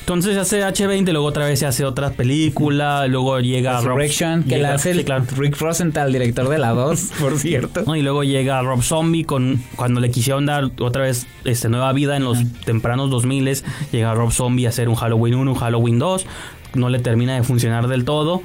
Entonces 0.01 0.35
hace 0.37 0.61
H20, 0.61 1.11
luego 1.11 1.27
otra 1.27 1.45
vez 1.45 1.59
se 1.59 1.65
hace 1.65 1.85
otra 1.85 2.09
película, 2.09 3.07
luego 3.07 3.39
llega 3.39 3.73
Rob- 3.79 3.97
Resurrection, 3.97 4.43
que 4.43 4.55
llega- 4.55 4.69
la 4.69 4.75
hace 4.75 4.91
el 4.91 4.97
sí, 4.99 5.03
claro. 5.05 5.23
Rick 5.37 5.57
Rosenthal, 5.61 6.11
director 6.11 6.49
de 6.49 6.57
la 6.57 6.71
2, 6.71 7.11
por 7.19 7.37
cierto. 7.37 7.83
¿no? 7.85 7.95
Y 7.95 8.01
luego 8.01 8.23
llega 8.23 8.61
Rob 8.61 8.81
Zombie 8.81 9.23
con 9.23 9.63
cuando 9.75 10.01
le 10.01 10.11
quisieron 10.11 10.45
dar 10.47 10.69
otra 10.79 11.03
vez 11.03 11.27
este 11.45 11.69
nueva 11.69 11.93
vida 11.93 12.17
en 12.17 12.23
los 12.25 12.39
tempranos 12.65 13.09
2000 13.09 13.63
llega 13.91 14.13
Rob 14.13 14.31
Zombie 14.31 14.65
a 14.65 14.69
hacer 14.69 14.89
un 14.89 14.95
Halloween 14.95 15.35
1, 15.35 15.51
un 15.51 15.57
Halloween 15.57 15.99
2, 15.99 16.25
no 16.73 16.89
le 16.89 16.99
termina 16.99 17.35
de 17.35 17.43
funcionar 17.43 17.87
del 17.87 18.03
todo. 18.03 18.41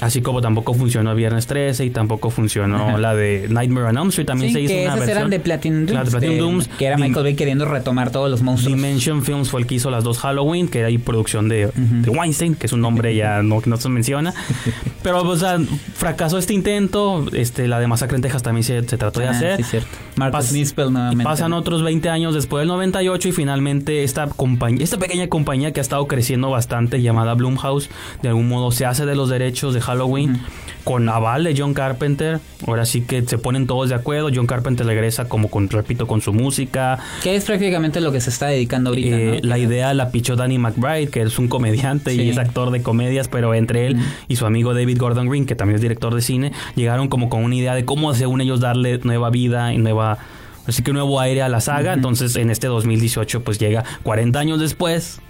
Así 0.00 0.22
como 0.22 0.40
tampoco 0.40 0.74
funcionó 0.74 1.14
Viernes 1.14 1.46
13 1.46 1.84
y 1.84 1.90
tampoco 1.90 2.30
funcionó 2.30 2.88
Ajá. 2.88 2.98
la 2.98 3.14
de 3.14 3.48
Nightmare 3.50 3.86
on 3.88 3.98
Elm 3.98 4.08
Street. 4.08 4.26
También 4.26 4.50
Sí, 4.50 4.54
se 4.54 4.60
hizo 4.62 4.72
que 4.74 4.80
una 4.80 4.84
esas 4.86 4.98
versión. 5.00 5.18
eran 5.18 5.30
de 5.30 5.40
Platinum 5.40 5.86
Dooms, 5.86 6.04
de 6.04 6.10
Platinum 6.10 6.34
de- 6.36 6.40
Dooms. 6.40 6.68
que 6.78 6.86
era 6.86 6.96
Michael 6.96 7.24
Bay 7.24 7.34
queriendo 7.34 7.64
retomar 7.66 8.10
todos 8.10 8.30
los 8.30 8.42
monstruos. 8.42 8.74
Dimension 8.76 9.22
Films 9.24 9.50
fue 9.50 9.60
el 9.60 9.66
que 9.66 9.74
hizo 9.76 9.90
las 9.90 10.04
dos 10.04 10.18
Halloween, 10.18 10.68
que 10.68 10.84
hay 10.84 10.98
producción 10.98 11.48
de, 11.48 11.70
de 11.74 12.10
Weinstein, 12.10 12.54
que 12.54 12.66
es 12.66 12.72
un 12.72 12.80
nombre 12.80 13.14
ya 13.14 13.42
no, 13.42 13.60
no 13.64 13.76
se 13.76 13.88
menciona. 13.88 14.32
Pero, 15.02 15.22
o 15.22 15.36
sea, 15.36 15.58
fracasó 15.94 16.38
este 16.38 16.52
intento. 16.54 17.26
Este, 17.32 17.68
la 17.68 17.78
de 17.80 17.86
Masacre 17.86 18.16
en 18.16 18.22
Texas 18.22 18.42
también 18.42 18.64
se, 18.64 18.82
se 18.88 18.96
trató 18.98 19.20
de 19.20 19.28
Ah, 19.28 19.30
hacer. 19.30 19.56
sí, 19.58 19.62
cierto. 19.64 19.88
Marcus 20.16 20.50
Pas- 20.50 20.52
Nispel 20.52 20.88
y 20.88 20.90
nuevamente. 20.92 21.24
pasan 21.24 21.52
otros 21.52 21.82
20 21.82 22.08
años 22.10 22.34
después 22.34 22.62
del 22.62 22.68
98 22.68 23.28
y 23.28 23.32
finalmente 23.32 24.02
esta 24.04 24.26
compañía, 24.26 24.84
esta 24.84 24.98
pequeña 24.98 25.28
compañía 25.28 25.72
que 25.72 25.80
ha 25.80 25.82
estado 25.82 26.06
creciendo 26.06 26.50
bastante 26.50 27.00
llamada 27.00 27.34
Blumhouse, 27.34 27.88
de 28.22 28.28
algún 28.28 28.48
modo 28.48 28.70
se 28.72 28.84
hace 28.84 29.06
de 29.06 29.14
los 29.14 29.28
derechos 29.30 29.72
de 29.72 29.80
Halloween 29.90 30.40
con 30.84 31.08
aval 31.08 31.44
de 31.44 31.54
John 31.56 31.74
Carpenter. 31.74 32.40
Ahora 32.66 32.86
sí 32.86 33.02
que 33.02 33.22
se 33.22 33.36
ponen 33.38 33.66
todos 33.66 33.90
de 33.90 33.94
acuerdo. 33.94 34.30
John 34.34 34.46
Carpenter 34.46 34.86
regresa 34.86 35.28
como 35.28 35.48
con, 35.50 35.68
repito, 35.68 36.06
con 36.06 36.20
su 36.22 36.32
música. 36.32 36.98
Que 37.22 37.36
es 37.36 37.44
prácticamente 37.44 38.00
lo 38.00 38.12
que 38.12 38.20
se 38.20 38.30
está 38.30 38.46
dedicando 38.46 38.90
ahorita, 38.90 39.16
Eh, 39.16 39.40
¿no? 39.42 39.48
La 39.48 39.58
idea 39.58 39.92
la 39.94 40.10
pichó 40.10 40.36
Danny 40.36 40.58
McBride, 40.58 41.08
que 41.08 41.22
es 41.22 41.38
un 41.38 41.48
comediante 41.48 42.12
Sí. 42.12 42.22
y 42.22 42.30
es 42.30 42.38
actor 42.38 42.70
de 42.70 42.82
comedias, 42.82 43.28
pero 43.28 43.52
entre 43.54 43.86
él 43.88 43.96
y 44.28 44.36
su 44.36 44.46
amigo 44.46 44.72
David 44.74 44.98
Gordon 44.98 45.28
Green, 45.28 45.44
que 45.44 45.54
también 45.54 45.74
es 45.76 45.82
director 45.82 46.14
de 46.14 46.22
cine, 46.22 46.52
llegaron 46.76 47.08
como 47.08 47.28
con 47.28 47.44
una 47.44 47.54
idea 47.56 47.74
de 47.74 47.84
cómo 47.84 48.14
según 48.14 48.40
ellos 48.40 48.60
darle 48.60 48.98
nueva 49.04 49.30
vida 49.30 49.72
y 49.74 49.78
nueva... 49.78 50.18
Así 50.66 50.82
que 50.82 50.92
nuevo 50.92 51.18
aire 51.20 51.42
a 51.42 51.48
la 51.48 51.60
saga. 51.60 51.92
Entonces, 51.94 52.36
en 52.36 52.48
este 52.50 52.68
2018, 52.68 53.42
pues 53.42 53.58
llega 53.58 53.82
40 54.02 54.38
años 54.38 54.60
después, 54.60 55.20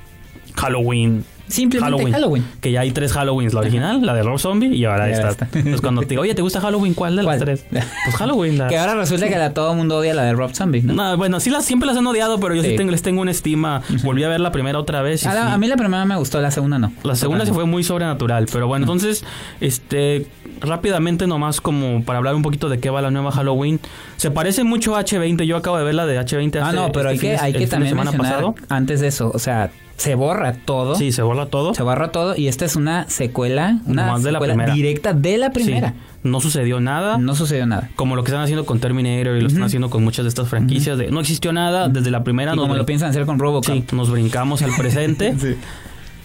Halloween. 0.57 1.25
Simplemente 1.50 2.12
Halloween. 2.12 2.44
Que 2.60 2.72
ya 2.72 2.80
hay 2.80 2.92
tres 2.92 3.16
Halloweens. 3.16 3.52
La 3.54 3.60
original, 3.60 4.04
la 4.04 4.14
de 4.14 4.22
Rob 4.22 4.38
Zombie 4.38 4.74
y 4.74 4.84
ahora 4.84 5.10
esta. 5.10 5.30
esta. 5.30 5.44
Entonces, 5.52 5.80
cuando 5.80 6.02
te 6.02 6.08
digo, 6.08 6.22
oye, 6.22 6.34
¿te 6.34 6.42
gusta 6.42 6.60
Halloween? 6.60 6.94
¿Cuál 6.94 7.16
de 7.16 7.22
las 7.22 7.26
¿Cuál? 7.36 7.40
tres? 7.40 7.64
Pues 7.70 8.16
Halloween. 8.16 8.58
la- 8.58 8.68
Que 8.68 8.78
ahora 8.78 8.94
resulta 8.94 9.28
que 9.28 9.36
la, 9.36 9.52
todo 9.52 9.72
el 9.72 9.76
mundo 9.76 9.96
odia 9.96 10.14
la 10.14 10.22
de 10.24 10.32
Rob 10.32 10.54
Zombie, 10.54 10.82
¿no? 10.82 10.92
no, 10.94 11.16
bueno, 11.16 11.40
sí 11.40 11.50
las, 11.50 11.64
siempre 11.64 11.86
las 11.86 11.96
han 11.96 12.06
odiado, 12.06 12.38
pero 12.40 12.54
yo 12.54 12.62
sí, 12.62 12.70
Sí. 12.70 12.76
tengo, 12.76 12.90
les 12.90 13.02
tengo 13.02 13.20
una 13.20 13.30
estima. 13.32 13.82
Volví 14.04 14.22
a 14.24 14.28
ver 14.28 14.40
la 14.40 14.52
primera 14.52 14.78
otra 14.78 15.02
vez. 15.02 15.24
y 15.24 15.28
a, 15.28 15.34
la- 15.34 15.46
sí, 15.48 15.52
a 15.54 15.58
mí 15.58 15.66
la 15.66 15.76
primera 15.76 16.04
me 16.04 16.16
gustó, 16.16 16.40
la 16.40 16.50
segunda 16.50 16.78
no. 16.78 16.92
la 17.02 17.14
segunda 17.16 17.44
sí 17.44 17.52
fue 17.52 17.64
muy 17.66 17.82
sobrenatural. 17.82 18.46
Pero 18.52 18.66
bueno, 18.68 18.84
entonces, 18.84 19.24
este, 19.60 20.26
rápidamente 20.61 21.27
nomás 21.27 21.61
como 21.61 22.03
para 22.05 22.18
hablar 22.18 22.35
un 22.35 22.42
poquito 22.42 22.68
de 22.68 22.79
qué 22.81 22.90
va 22.90 23.03
la 23.03 23.11
nueva 23.11 23.31
Halloween. 23.33 23.81
Se 24.16 24.31
parece 24.31 24.64
mucho 24.64 24.96
a 24.96 25.01
H20. 25.05 25.44
Yo 25.44 25.57
acabo 25.57 25.79
de 25.79 25.85
ver 25.85 25.94
la 25.94 26.07
de 26.07 26.18
H20 26.18 26.61
Ah, 26.61 26.68
hace- 26.68 26.77
no, 26.77 26.92
pero 26.92 27.09
hay 27.09 27.16
este 27.16 27.27
que, 27.29 27.37
hay 27.37 27.53
el 27.53 27.53
que 27.53 27.59
fin 27.59 27.66
de 27.66 27.70
también 27.70 27.90
semana 27.90 28.12
pasado. 28.12 28.55
antes 28.68 29.01
de 29.01 29.09
eso, 29.09 29.31
o 29.35 29.38
sea, 29.38 29.70
se 29.96 30.14
borra 30.14 30.55
todo. 30.55 30.94
Sí, 30.94 31.12
se 31.12 31.20
borra 31.23 31.46
todo. 31.46 31.75
Se 31.75 31.83
borra 31.83 32.11
todo 32.11 32.35
y 32.37 32.49
esta 32.49 32.64
es 32.64 32.75
una 32.77 33.09
secuela, 33.11 33.79
una 33.87 34.07
Nomás 34.07 34.23
de 34.23 34.33
la 34.33 34.38
secuela 34.38 34.55
primera. 34.55 34.75
directa 34.75 35.12
de 35.12 35.37
la 35.37 35.51
primera. 35.51 35.90
Sí, 35.90 35.94
no 36.23 36.40
sucedió 36.40 36.81
nada. 36.81 37.18
No 37.18 37.35
sucedió 37.35 37.66
nada. 37.66 37.90
Como 37.96 38.16
lo 38.16 38.23
que 38.25 38.31
están 38.31 38.42
haciendo 38.42 38.64
con 38.64 38.81
Terminator 38.81 39.37
y 39.37 39.40
lo 39.42 39.49
están 39.49 39.62
haciendo 39.64 39.90
con 39.90 40.03
muchas 40.03 40.25
de 40.25 40.31
estas 40.31 40.49
franquicias. 40.49 40.96
de, 40.96 41.11
no 41.11 41.20
existió 41.20 41.53
nada 41.53 41.88
desde 41.88 42.11
la 42.11 42.25
primera. 42.25 42.53
Y 42.53 42.57
nos 42.57 42.64
como 42.64 42.77
lo 42.77 42.87
piensan 42.87 43.11
hacer 43.11 43.27
con 43.27 43.38
Robocop. 43.38 43.73
Sí, 43.75 43.85
nos 43.92 44.11
brincamos 44.11 44.62
al 44.62 44.70
presente. 44.77 45.35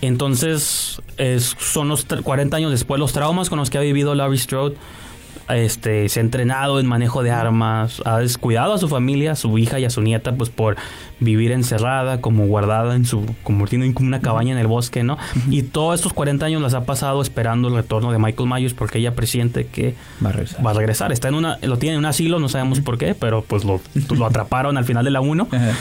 Entonces, 0.02 1.02
es- 1.18 1.56
son 1.60 1.88
los 1.90 2.08
tr- 2.08 2.22
40 2.22 2.58
años 2.58 2.72
después, 2.72 3.00
los 3.00 3.14
traumas 3.14 3.50
con 3.50 3.60
los 3.60 3.70
que 3.70 3.78
ha 3.78 3.82
vivido 3.82 4.16
Larry 4.16 4.38
Strode 4.38 4.76
este, 5.50 6.10
se 6.10 6.20
ha 6.20 6.24
entrenado 6.24 6.80
en 6.80 6.88
manejo 6.88 7.22
de 7.22 7.30
armas, 7.30 8.02
ha 8.04 8.18
descuidado 8.18 8.74
a 8.74 8.78
su 8.80 8.88
familia, 8.88 9.34
a 9.34 9.36
su 9.36 9.56
hija 9.60 9.80
y 9.80 9.86
a 9.86 9.92
su 9.92 10.02
nieta, 10.02 10.34
pues 10.36 10.50
por 10.50 10.76
vivir 11.20 11.52
encerrada, 11.52 12.20
como 12.20 12.48
guardada 12.48 12.96
en 12.96 13.06
su, 13.06 13.24
como 13.44 13.68
tiene 13.68 13.94
una 14.00 14.22
cabaña 14.22 14.54
en 14.54 14.58
el 14.58 14.66
bosque, 14.66 15.04
¿no? 15.04 15.20
Y 15.52 15.62
todos 15.62 15.96
estos 16.00 16.14
40 16.14 16.48
años 16.48 16.64
las 16.64 16.74
ha 16.74 16.86
pasado 16.86 17.22
esperando 17.22 17.68
el 17.68 17.76
retorno 17.76 18.12
de 18.12 18.18
Michael 18.18 18.50
Myers 18.50 18.74
porque 18.74 18.98
ella 18.98 19.14
presiente 19.14 19.68
que 19.68 19.94
Va 20.24 20.30
a 20.30 20.32
regresar. 20.32 20.66
va 20.66 20.72
a 20.72 20.74
regresar. 20.74 21.12
Está 21.12 21.28
en 21.28 21.36
una, 21.36 21.60
lo 21.62 21.78
tiene 21.78 21.94
en 21.94 22.00
un 22.00 22.06
asilo, 22.06 22.40
no 22.40 22.50
sabemos 22.50 22.80
por 22.80 22.98
qué, 22.98 23.14
pero 23.14 23.44
pues 23.44 23.66
lo, 23.66 23.80
lo 24.16 24.26
atraparon 24.26 24.78
al 24.80 24.86
final 24.86 25.06
de 25.06 25.12
la 25.12 25.22
1 25.22 25.48
Ajá. 25.52 25.72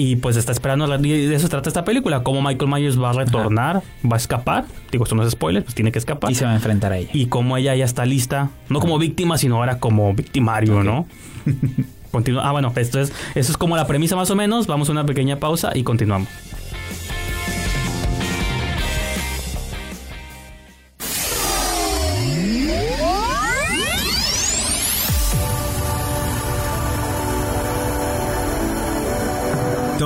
Y 0.00 0.16
pues 0.16 0.36
está 0.38 0.50
esperando 0.50 0.86
la, 0.86 0.96
y 0.96 1.26
de 1.26 1.34
eso 1.34 1.50
trata 1.50 1.68
esta 1.68 1.84
película, 1.84 2.22
cómo 2.22 2.40
Michael 2.40 2.70
Myers 2.70 2.98
va 2.98 3.10
a 3.10 3.12
retornar, 3.12 3.82
va 4.02 4.14
a 4.14 4.16
escapar, 4.16 4.64
digo 4.90 5.04
esto 5.04 5.14
no 5.14 5.22
es 5.22 5.30
spoiler, 5.30 5.62
pues 5.62 5.74
tiene 5.74 5.92
que 5.92 5.98
escapar 5.98 6.30
Y 6.30 6.34
se 6.34 6.46
va 6.46 6.52
a 6.52 6.54
enfrentar 6.54 6.90
a 6.92 6.96
ella. 6.96 7.10
y 7.12 7.26
cómo 7.26 7.58
ella 7.58 7.74
ya 7.74 7.84
está 7.84 8.06
lista, 8.06 8.48
no 8.70 8.80
como 8.80 8.98
víctima, 8.98 9.36
sino 9.36 9.56
ahora 9.56 9.78
como 9.78 10.14
victimario, 10.14 10.82
¿no? 10.82 11.06
Continúa. 12.10 12.48
Ah, 12.48 12.52
bueno, 12.52 12.72
esto 12.76 12.98
es, 12.98 13.12
eso 13.34 13.52
es 13.52 13.56
como 13.58 13.76
la 13.76 13.86
premisa 13.86 14.16
más 14.16 14.30
o 14.30 14.34
menos. 14.36 14.66
Vamos 14.66 14.88
a 14.88 14.92
una 14.92 15.06
pequeña 15.06 15.36
pausa 15.36 15.70
y 15.74 15.84
continuamos. 15.84 16.28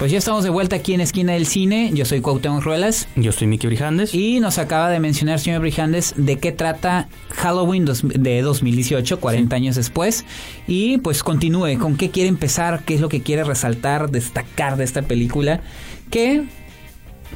Pues 0.00 0.10
ya 0.10 0.16
estamos 0.16 0.44
de 0.44 0.48
vuelta 0.50 0.76
aquí 0.76 0.94
en 0.94 1.02
Esquina 1.02 1.34
del 1.34 1.44
Cine. 1.46 1.90
Yo 1.92 2.06
soy 2.06 2.22
Cuauhtémoc 2.22 2.62
Ruelas. 2.64 3.06
Yo 3.16 3.32
soy 3.32 3.46
Mickey 3.46 3.68
Brijandes. 3.68 4.14
Y 4.14 4.40
nos 4.40 4.56
acaba 4.56 4.88
de 4.88 4.98
mencionar, 4.98 5.38
señor 5.40 5.60
Brijandes, 5.60 6.14
de 6.16 6.38
qué 6.38 6.52
trata 6.52 7.06
Halloween 7.28 7.84
dos- 7.84 8.02
de 8.02 8.40
2018, 8.40 9.20
40 9.20 9.56
años 9.56 9.76
después. 9.76 10.24
Y 10.66 10.96
pues 10.98 11.22
continúe, 11.22 11.78
¿con 11.78 11.98
qué 11.98 12.08
quiere 12.08 12.30
empezar? 12.30 12.82
¿Qué 12.86 12.94
es 12.94 13.02
lo 13.02 13.10
que 13.10 13.20
quiere 13.20 13.44
resaltar, 13.44 14.10
destacar 14.10 14.78
de 14.78 14.84
esta 14.84 15.02
película? 15.02 15.60
Que 16.10 16.44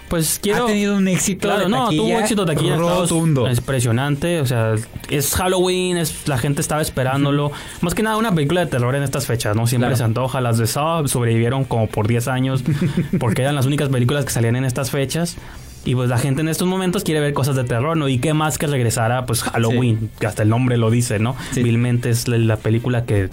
pues 0.08 0.38
quiero. 0.42 0.64
ha 0.64 0.66
tenido 0.66 0.96
un 0.96 1.08
éxito 1.08 1.48
Claro, 1.48 1.64
de 1.64 1.68
no, 1.68 1.76
tuvo 1.88 2.02
taquilla 2.02 2.20
éxito 2.20 2.44
de 2.44 2.52
aquí 2.52 2.70
rotundo. 2.70 3.48
Es 3.48 3.58
impresionante. 3.58 4.40
O 4.40 4.46
sea, 4.46 4.74
es 5.10 5.34
Halloween, 5.34 5.96
es, 5.96 6.28
la 6.28 6.38
gente 6.38 6.60
estaba 6.60 6.82
esperándolo. 6.82 7.52
Más 7.80 7.94
que 7.94 8.02
nada, 8.02 8.16
una 8.16 8.34
película 8.34 8.60
de 8.64 8.70
terror 8.70 8.94
en 8.94 9.02
estas 9.02 9.26
fechas, 9.26 9.56
¿no? 9.56 9.66
Siempre 9.66 9.88
Claro. 9.88 9.96
se 9.96 10.04
antoja. 10.04 10.40
Las 10.40 10.58
de 10.58 10.66
Saw 10.66 11.08
sobrevivieron 11.08 11.64
como 11.64 11.86
por 11.88 12.06
10 12.06 12.28
años 12.28 12.62
porque 13.18 13.42
eran 13.42 13.54
las 13.54 13.66
únicas 13.66 13.88
películas 13.88 14.24
que 14.24 14.30
salían 14.32 14.56
en 14.56 14.64
estas 14.64 14.90
fechas. 14.90 15.36
Y 15.86 15.94
pues 15.94 16.08
la 16.08 16.16
gente 16.16 16.40
en 16.40 16.48
estos 16.48 16.66
momentos 16.66 17.04
quiere 17.04 17.20
ver 17.20 17.34
cosas 17.34 17.56
de 17.56 17.64
terror, 17.64 17.94
¿no? 17.96 18.08
Y 18.08 18.18
qué 18.18 18.32
más 18.32 18.56
que 18.56 18.66
regresar 18.66 19.12
a 19.12 19.26
pues 19.26 19.42
Halloween, 19.42 20.10
que 20.18 20.26
hasta 20.26 20.42
el 20.42 20.48
nombre 20.48 20.78
lo 20.78 20.90
dice, 20.90 21.18
¿no? 21.18 21.36
Sí. 21.52 21.62
Vilmente 21.62 22.08
es 22.08 22.26
la, 22.26 22.38
la 22.38 22.56
película 22.56 23.04
que. 23.04 23.28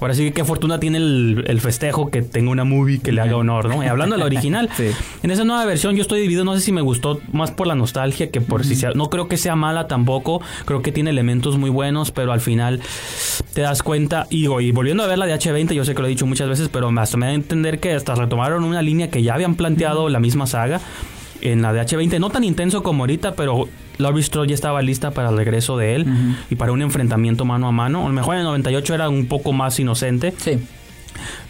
Ahora 0.00 0.14
sí 0.14 0.24
que 0.24 0.32
qué 0.32 0.44
fortuna 0.44 0.80
tiene 0.80 0.98
el, 0.98 1.44
el 1.46 1.60
festejo 1.60 2.10
que 2.10 2.22
tenga 2.22 2.50
una 2.50 2.64
movie 2.64 3.00
que 3.00 3.12
le 3.12 3.20
haga 3.20 3.36
honor, 3.36 3.68
¿no? 3.68 3.82
Y 3.84 3.86
hablando 3.86 4.14
de 4.16 4.20
la 4.20 4.26
original, 4.26 4.68
Sí. 4.76 4.90
en 5.22 5.30
esa 5.30 5.44
nueva 5.44 5.64
versión 5.66 5.94
yo 5.96 6.02
estoy 6.02 6.20
dividido, 6.20 6.44
no 6.44 6.54
sé 6.54 6.60
si 6.60 6.72
me 6.72 6.80
gustó 6.80 7.20
más 7.32 7.50
por 7.50 7.66
la 7.66 7.74
nostalgia 7.74 8.30
que 8.30 8.40
por 8.40 8.64
si 8.64 8.76
sea, 8.76 8.92
no 8.94 9.10
creo 9.10 9.28
que 9.28 9.36
sea 9.36 9.56
mala 9.56 9.88
tampoco, 9.88 10.40
creo 10.64 10.80
que 10.82 10.90
tiene 10.92 11.10
elementos 11.10 11.58
muy 11.58 11.70
buenos, 11.70 12.10
pero 12.12 12.32
al 12.32 12.40
final 12.40 12.80
te 13.52 13.60
das 13.62 13.82
cuenta, 13.82 14.26
y, 14.30 14.46
y 14.46 14.70
volviendo 14.72 15.02
a 15.02 15.06
ver 15.06 15.18
la 15.18 15.26
de 15.26 15.34
H20, 15.34 15.72
yo 15.74 15.84
sé 15.84 15.94
que 15.94 16.00
lo 16.00 16.06
he 16.06 16.10
dicho 16.10 16.26
muchas 16.26 16.48
veces, 16.48 16.68
pero 16.68 16.90
hasta 16.98 17.16
me 17.16 17.26
da 17.26 17.32
a 17.32 17.34
entender 17.34 17.80
que 17.80 17.92
hasta 17.92 18.14
retomaron 18.14 18.64
una 18.64 18.82
línea 18.82 19.10
que 19.10 19.22
ya 19.22 19.34
habían 19.34 19.54
planteado 19.54 20.08
la 20.08 20.20
misma 20.20 20.46
saga 20.46 20.80
en 21.42 21.62
la 21.62 21.72
de 21.72 21.80
H20, 21.80 22.18
no 22.18 22.30
tan 22.30 22.44
intenso 22.44 22.82
como 22.82 23.02
ahorita, 23.04 23.34
pero 23.34 23.68
Laurie 23.98 24.22
Strode 24.22 24.48
ya 24.48 24.54
estaba 24.54 24.82
lista 24.82 25.10
para 25.10 25.30
el 25.30 25.36
regreso 25.36 25.76
de 25.76 25.94
él 25.96 26.06
y 26.50 26.56
para 26.56 26.72
un 26.72 26.82
enfrentamiento 26.82 27.44
mano 27.44 27.68
a 27.68 27.72
mano. 27.72 28.04
A 28.04 28.08
lo 28.08 28.14
mejor 28.14 28.34
en 28.34 28.40
el 28.40 28.46
98 28.46 28.94
era 28.94 29.08
un 29.08 29.26
poco 29.26 29.52
más 29.52 29.78
inocente, 29.80 30.32
Sí, 30.38 30.58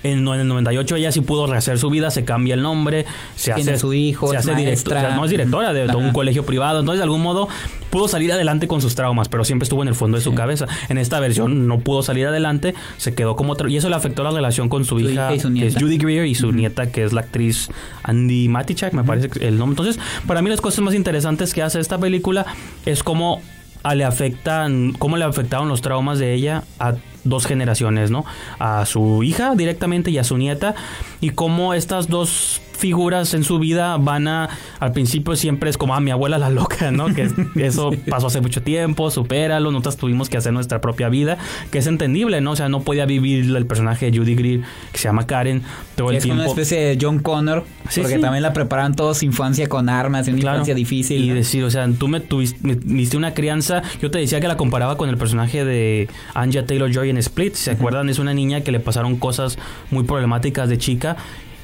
en, 0.02 0.26
el 0.26 0.48
98 0.48 0.96
ella 0.96 1.12
sí 1.12 1.20
pudo 1.20 1.46
rehacer 1.46 1.78
su 1.78 1.90
vida, 1.90 2.10
se 2.10 2.24
cambia 2.24 2.54
el 2.54 2.62
nombre, 2.62 3.06
se 3.36 3.52
Tiene 3.52 3.72
hace 3.72 3.80
su 3.80 3.92
hijo, 3.94 4.30
se 4.30 4.36
hace 4.36 4.54
directora, 4.54 5.14
no 5.14 5.24
es 5.24 5.30
directora 5.30 5.72
de, 5.72 5.86
de 5.86 5.96
un 5.96 6.12
colegio 6.12 6.44
privado, 6.44 6.80
entonces 6.80 6.98
de 6.98 7.04
algún 7.04 7.22
modo 7.22 7.48
pudo 7.90 8.08
salir 8.08 8.32
adelante 8.32 8.68
con 8.68 8.80
sus 8.80 8.94
traumas, 8.94 9.28
pero 9.28 9.44
siempre 9.44 9.64
estuvo 9.64 9.82
en 9.82 9.88
el 9.88 9.94
fondo 9.94 10.16
de 10.16 10.24
su 10.24 10.34
cabeza. 10.34 10.66
En 10.88 10.98
esta 10.98 11.20
versión 11.20 11.66
no 11.66 11.80
pudo 11.80 12.02
salir 12.02 12.26
adelante, 12.26 12.74
se 12.96 13.14
quedó 13.14 13.36
como 13.36 13.56
y 13.68 13.76
eso 13.76 13.88
le 13.88 13.96
afectó 13.96 14.22
la 14.22 14.30
relación 14.30 14.68
con 14.68 14.84
su, 14.84 15.00
Su 15.00 15.10
hija, 15.10 15.28
que 15.28 15.66
es. 15.66 15.74
Judy 15.74 15.98
Greer 15.98 16.26
y 16.26 16.34
su 16.34 16.52
nieta 16.52 16.90
que 16.90 17.04
es 17.04 17.12
la 17.12 17.22
actriz 17.22 17.68
Andy 18.02 18.48
Matichak, 18.48 18.92
me 18.92 19.04
parece 19.04 19.28
el 19.46 19.58
nombre. 19.58 19.72
Entonces, 19.80 20.02
para 20.26 20.40
mí 20.40 20.50
las 20.50 20.60
cosas 20.60 20.80
más 20.80 20.94
interesantes 20.94 21.52
que 21.52 21.62
hace 21.62 21.80
esta 21.80 21.98
película 21.98 22.46
es 22.86 23.02
cómo 23.02 23.42
a- 23.82 23.94
le 23.94 24.04
afectan, 24.04 24.92
cómo 24.98 25.16
le 25.16 25.24
afectaron 25.24 25.68
los 25.68 25.80
traumas 25.82 26.18
de 26.18 26.34
ella 26.34 26.64
a 26.78 26.94
dos 27.24 27.46
generaciones, 27.46 28.10
¿no? 28.10 28.24
A 28.58 28.86
su 28.86 29.22
hija 29.22 29.54
directamente 29.54 30.10
y 30.10 30.18
a 30.18 30.24
su 30.24 30.36
nieta 30.38 30.74
y 31.20 31.30
cómo 31.30 31.74
estas 31.74 32.08
dos 32.08 32.60
figuras 32.80 33.34
en 33.34 33.44
su 33.44 33.58
vida 33.58 33.96
van 33.98 34.26
a 34.26 34.48
al 34.80 34.92
principio 34.92 35.36
siempre 35.36 35.70
es 35.70 35.76
como 35.76 35.94
ah 35.94 36.00
mi 36.00 36.10
abuela 36.10 36.38
la 36.38 36.50
loca 36.50 36.90
no 36.90 37.14
que 37.14 37.28
eso 37.56 37.90
pasó 38.08 38.26
hace 38.28 38.40
mucho 38.40 38.62
tiempo 38.62 39.10
supéralo 39.10 39.70
nosotros 39.70 39.96
tuvimos 39.98 40.28
que 40.28 40.36
hacer 40.36 40.52
nuestra 40.52 40.80
propia 40.80 41.08
vida 41.08 41.38
que 41.70 41.78
es 41.78 41.86
entendible 41.86 42.40
no 42.40 42.52
o 42.52 42.56
sea 42.56 42.68
no 42.68 42.80
podía 42.80 43.06
vivir 43.06 43.54
el 43.54 43.66
personaje 43.66 44.10
de 44.10 44.18
Judy 44.18 44.34
Greer 44.34 44.60
que 44.92 44.98
se 44.98 45.04
llama 45.04 45.26
Karen 45.26 45.62
todo 45.96 46.10
el 46.10 46.16
es 46.16 46.22
tiempo 46.22 46.40
una 46.42 46.48
especie 46.50 46.80
de 46.80 46.98
John 47.00 47.18
Connor, 47.18 47.64
Sí, 47.90 48.00
porque 48.00 48.16
sí. 48.16 48.20
también 48.22 48.42
la 48.42 48.52
prepararon 48.54 48.94
toda 48.94 49.12
su 49.14 49.24
infancia 49.26 49.68
con 49.68 49.88
armas, 49.90 50.26
una 50.28 50.38
Claro. 50.38 50.56
infancia 50.58 50.74
difícil. 50.74 51.22
Y 51.24 51.28
¿no? 51.28 51.34
decir, 51.34 51.62
o 51.64 51.70
sea, 51.70 51.86
tú 51.98 52.08
me 52.08 52.20
tuviste, 52.20 52.58
me 52.62 52.74
diste 52.76 53.16
una 53.18 53.34
crianza. 53.34 53.82
Yo 54.00 54.10
te 54.10 54.18
decía 54.18 54.40
que 54.40 54.48
la 54.48 54.56
comparaba 54.56 54.96
con 54.96 55.10
el 55.10 55.18
personaje 55.18 55.64
de 55.64 56.08
Anja 56.32 56.64
Taylor 56.64 56.90
Joy 56.90 57.10
en 57.10 57.18
Split. 57.18 57.54
¿Se 57.54 57.72
acuerdan? 57.72 58.08
Es 58.08 58.18
una 58.18 58.32
niña 58.32 58.62
que 58.62 58.72
le 58.72 58.80
pasaron 58.80 59.16
cosas 59.16 59.58
muy 59.90 60.04
problemáticas 60.04 60.68
de 60.70 60.78
chica. 60.78 61.16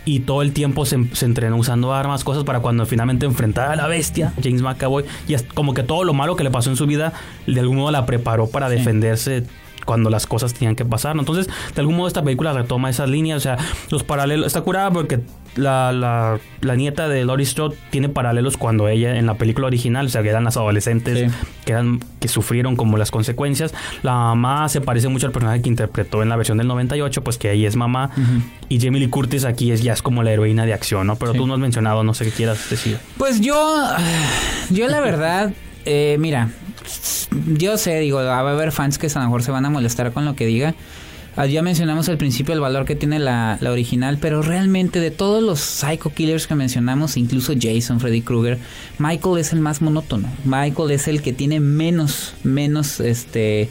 Y 0.06 0.20
todo 0.20 0.40
el 0.40 0.52
tiempo 0.52 0.86
se, 0.86 1.04
se 1.12 1.26
entrenó 1.26 1.56
usando 1.56 1.92
armas, 1.92 2.24
cosas 2.24 2.44
para 2.44 2.60
cuando 2.60 2.86
finalmente 2.86 3.26
enfrentara 3.26 3.72
a 3.72 3.76
la 3.76 3.88
bestia, 3.88 4.32
James 4.42 4.62
McAvoy. 4.62 5.04
Y 5.28 5.34
es 5.34 5.42
como 5.42 5.74
que 5.74 5.82
todo 5.82 6.04
lo 6.04 6.14
malo 6.14 6.36
que 6.36 6.44
le 6.44 6.50
pasó 6.50 6.70
en 6.70 6.76
su 6.76 6.86
vida, 6.86 7.12
de 7.46 7.60
algún 7.60 7.76
modo 7.76 7.90
la 7.90 8.06
preparó 8.06 8.48
para 8.48 8.68
defenderse 8.68 9.44
cuando 9.84 10.08
las 10.08 10.26
cosas 10.26 10.54
tenían 10.54 10.76
que 10.76 10.84
pasar. 10.84 11.16
¿no? 11.16 11.22
Entonces, 11.22 11.48
de 11.74 11.80
algún 11.80 11.96
modo 11.96 12.08
esta 12.08 12.22
película 12.22 12.52
retoma 12.52 12.88
esas 12.88 13.10
líneas. 13.10 13.38
O 13.38 13.40
sea, 13.40 13.58
los 13.90 14.04
paralelos. 14.04 14.46
Está 14.46 14.60
curada 14.60 14.90
porque 14.90 15.20
la, 15.56 15.90
la, 15.92 16.38
la 16.60 16.74
nieta 16.76 17.08
de 17.08 17.24
Laurie 17.24 17.46
Strode 17.46 17.76
tiene 17.90 18.08
paralelos 18.08 18.56
cuando 18.56 18.88
ella 18.88 19.16
en 19.18 19.26
la 19.26 19.34
película 19.34 19.66
original, 19.66 20.06
o 20.06 20.08
sea, 20.08 20.22
que 20.22 20.28
eran 20.28 20.44
las 20.44 20.56
adolescentes 20.56 21.18
Sí. 21.18 21.36
que, 21.64 21.72
eran, 21.72 22.00
que 22.20 22.28
sufrieron 22.28 22.76
como 22.76 22.96
las 22.98 23.10
consecuencias. 23.10 23.74
La 24.02 24.12
mamá 24.12 24.68
se 24.68 24.80
parece 24.80 25.08
mucho 25.08 25.26
al 25.26 25.32
personaje 25.32 25.62
que 25.62 25.68
interpretó 25.68 26.22
en 26.22 26.28
la 26.28 26.36
versión 26.36 26.58
del 26.58 26.66
98, 26.68 27.22
pues 27.24 27.38
que 27.38 27.52
ella 27.52 27.68
es 27.68 27.76
mamá. 27.76 28.10
Y 28.68 28.80
Jamie 28.80 29.00
Lee 29.00 29.08
Curtis 29.08 29.44
aquí 29.44 29.72
es, 29.72 29.82
ya 29.82 29.92
es 29.94 30.02
como 30.02 30.22
la 30.22 30.32
heroína 30.32 30.66
de 30.66 30.74
acción, 30.74 31.06
¿no? 31.06 31.16
Pero 31.16 31.32
Sí. 31.32 31.38
tú 31.38 31.46
no 31.46 31.54
has 31.54 31.60
mencionado, 31.60 32.04
no 32.04 32.14
sé 32.14 32.24
qué 32.26 32.30
quieras 32.32 32.68
decir. 32.70 32.98
Pues 33.18 33.40
yo, 33.40 33.88
yo 34.70 34.88
la 34.88 35.00
verdad, 35.00 35.52
eh, 35.84 36.16
mira, 36.20 36.50
yo 37.46 37.76
sé, 37.78 37.98
digo, 38.00 38.18
va 38.22 38.36
a 38.36 38.40
haber 38.50 38.72
fans 38.72 38.98
que 38.98 39.06
a 39.06 39.18
lo 39.18 39.20
mejor 39.24 39.42
se 39.42 39.50
van 39.50 39.64
a 39.64 39.70
molestar 39.70 40.12
con 40.12 40.24
lo 40.24 40.34
que 40.36 40.46
diga. 40.46 40.74
Ah, 41.38 41.44
Ya 41.44 41.60
mencionamos 41.60 42.08
al 42.08 42.16
principio 42.16 42.54
el 42.54 42.60
valor 42.60 42.86
que 42.86 42.96
tiene 42.96 43.18
la, 43.18 43.58
la 43.60 43.70
original, 43.70 44.16
pero 44.18 44.40
realmente 44.40 45.00
de 45.00 45.10
todos 45.10 45.42
los 45.42 45.60
Psycho 45.60 46.10
Killers 46.10 46.46
que 46.46 46.54
mencionamos, 46.54 47.18
incluso 47.18 47.52
Jason, 47.60 48.00
Freddy 48.00 48.22
Krueger, 48.22 48.58
Michael 48.98 49.38
es 49.38 49.52
el 49.52 49.60
más 49.60 49.82
monótono. 49.82 50.28
Michael 50.44 50.90
es 50.92 51.08
el 51.08 51.20
que 51.20 51.34
tiene 51.34 51.60
menos, 51.60 52.32
menos, 52.42 53.00
este, 53.00 53.68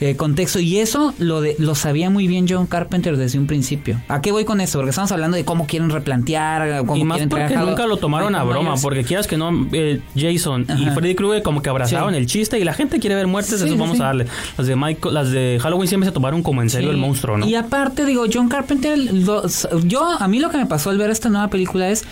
eh, 0.00 0.16
contexto. 0.16 0.60
Y 0.60 0.78
eso 0.78 1.14
lo, 1.18 1.40
de, 1.40 1.56
lo 1.58 1.74
sabía 1.74 2.10
muy 2.10 2.26
bien 2.26 2.46
John 2.48 2.66
Carpenter 2.66 3.16
desde 3.16 3.38
un 3.38 3.46
principio. 3.46 4.00
¿A 4.08 4.20
qué 4.20 4.32
voy 4.32 4.44
con 4.44 4.60
eso? 4.60 4.78
Porque 4.78 4.90
estamos 4.90 5.12
hablando 5.12 5.36
de 5.36 5.44
cómo 5.44 5.66
quieren 5.66 5.90
replantear, 5.90 6.80
cómo 6.86 6.96
y 6.96 7.04
más 7.04 7.16
quieren 7.18 7.28
porque 7.28 7.56
nunca 7.56 7.86
lo 7.86 7.96
tomaron 7.96 8.34
a 8.34 8.44
broma, 8.44 8.70
Myers. 8.70 8.82
porque 8.82 9.04
quieras 9.04 9.26
que 9.26 9.36
no, 9.36 9.68
eh, 9.72 10.00
Jason 10.16 10.66
y. 10.78 10.86
Freddy 10.90 11.14
Krueger 11.14 11.42
como 11.42 11.62
que 11.62 11.70
abrazaron 11.70 12.10
Sí. 12.12 12.18
el 12.18 12.26
chiste 12.26 12.58
y 12.58 12.64
la 12.64 12.72
gente 12.74 12.98
quiere 13.00 13.14
ver 13.16 13.26
muertes, 13.26 13.58
Sí, 13.60 13.66
eso 13.66 13.76
vamos 13.76 13.96
sí. 13.96 14.02
a 14.02 14.06
darle. 14.06 14.26
Las 14.56 14.66
de 14.66 14.76
Michael, 14.76 15.14
las 15.14 15.30
de 15.30 15.58
Halloween 15.60 15.88
siempre 15.88 16.08
se 16.08 16.12
tomaron 16.12 16.42
como 16.42 16.62
en 16.62 16.70
serio 16.70 16.90
el 16.90 16.96
monstruo, 16.96 17.36
¿no? 17.38 17.46
Y 17.46 17.54
aparte, 17.54 18.04
digo, 18.04 18.24
John 18.32 18.48
Carpenter, 18.48 18.98
lo- 18.98 19.44
yo, 19.84 20.04
a 20.18 20.28
mí 20.28 20.38
lo 20.40 20.50
que 20.50 20.58
me 20.58 20.66
pasó 20.66 20.90
al 20.90 20.98
ver 20.98 21.10
esta 21.10 21.28
nueva 21.28 21.48
película 21.48 21.88
es, 21.88 22.04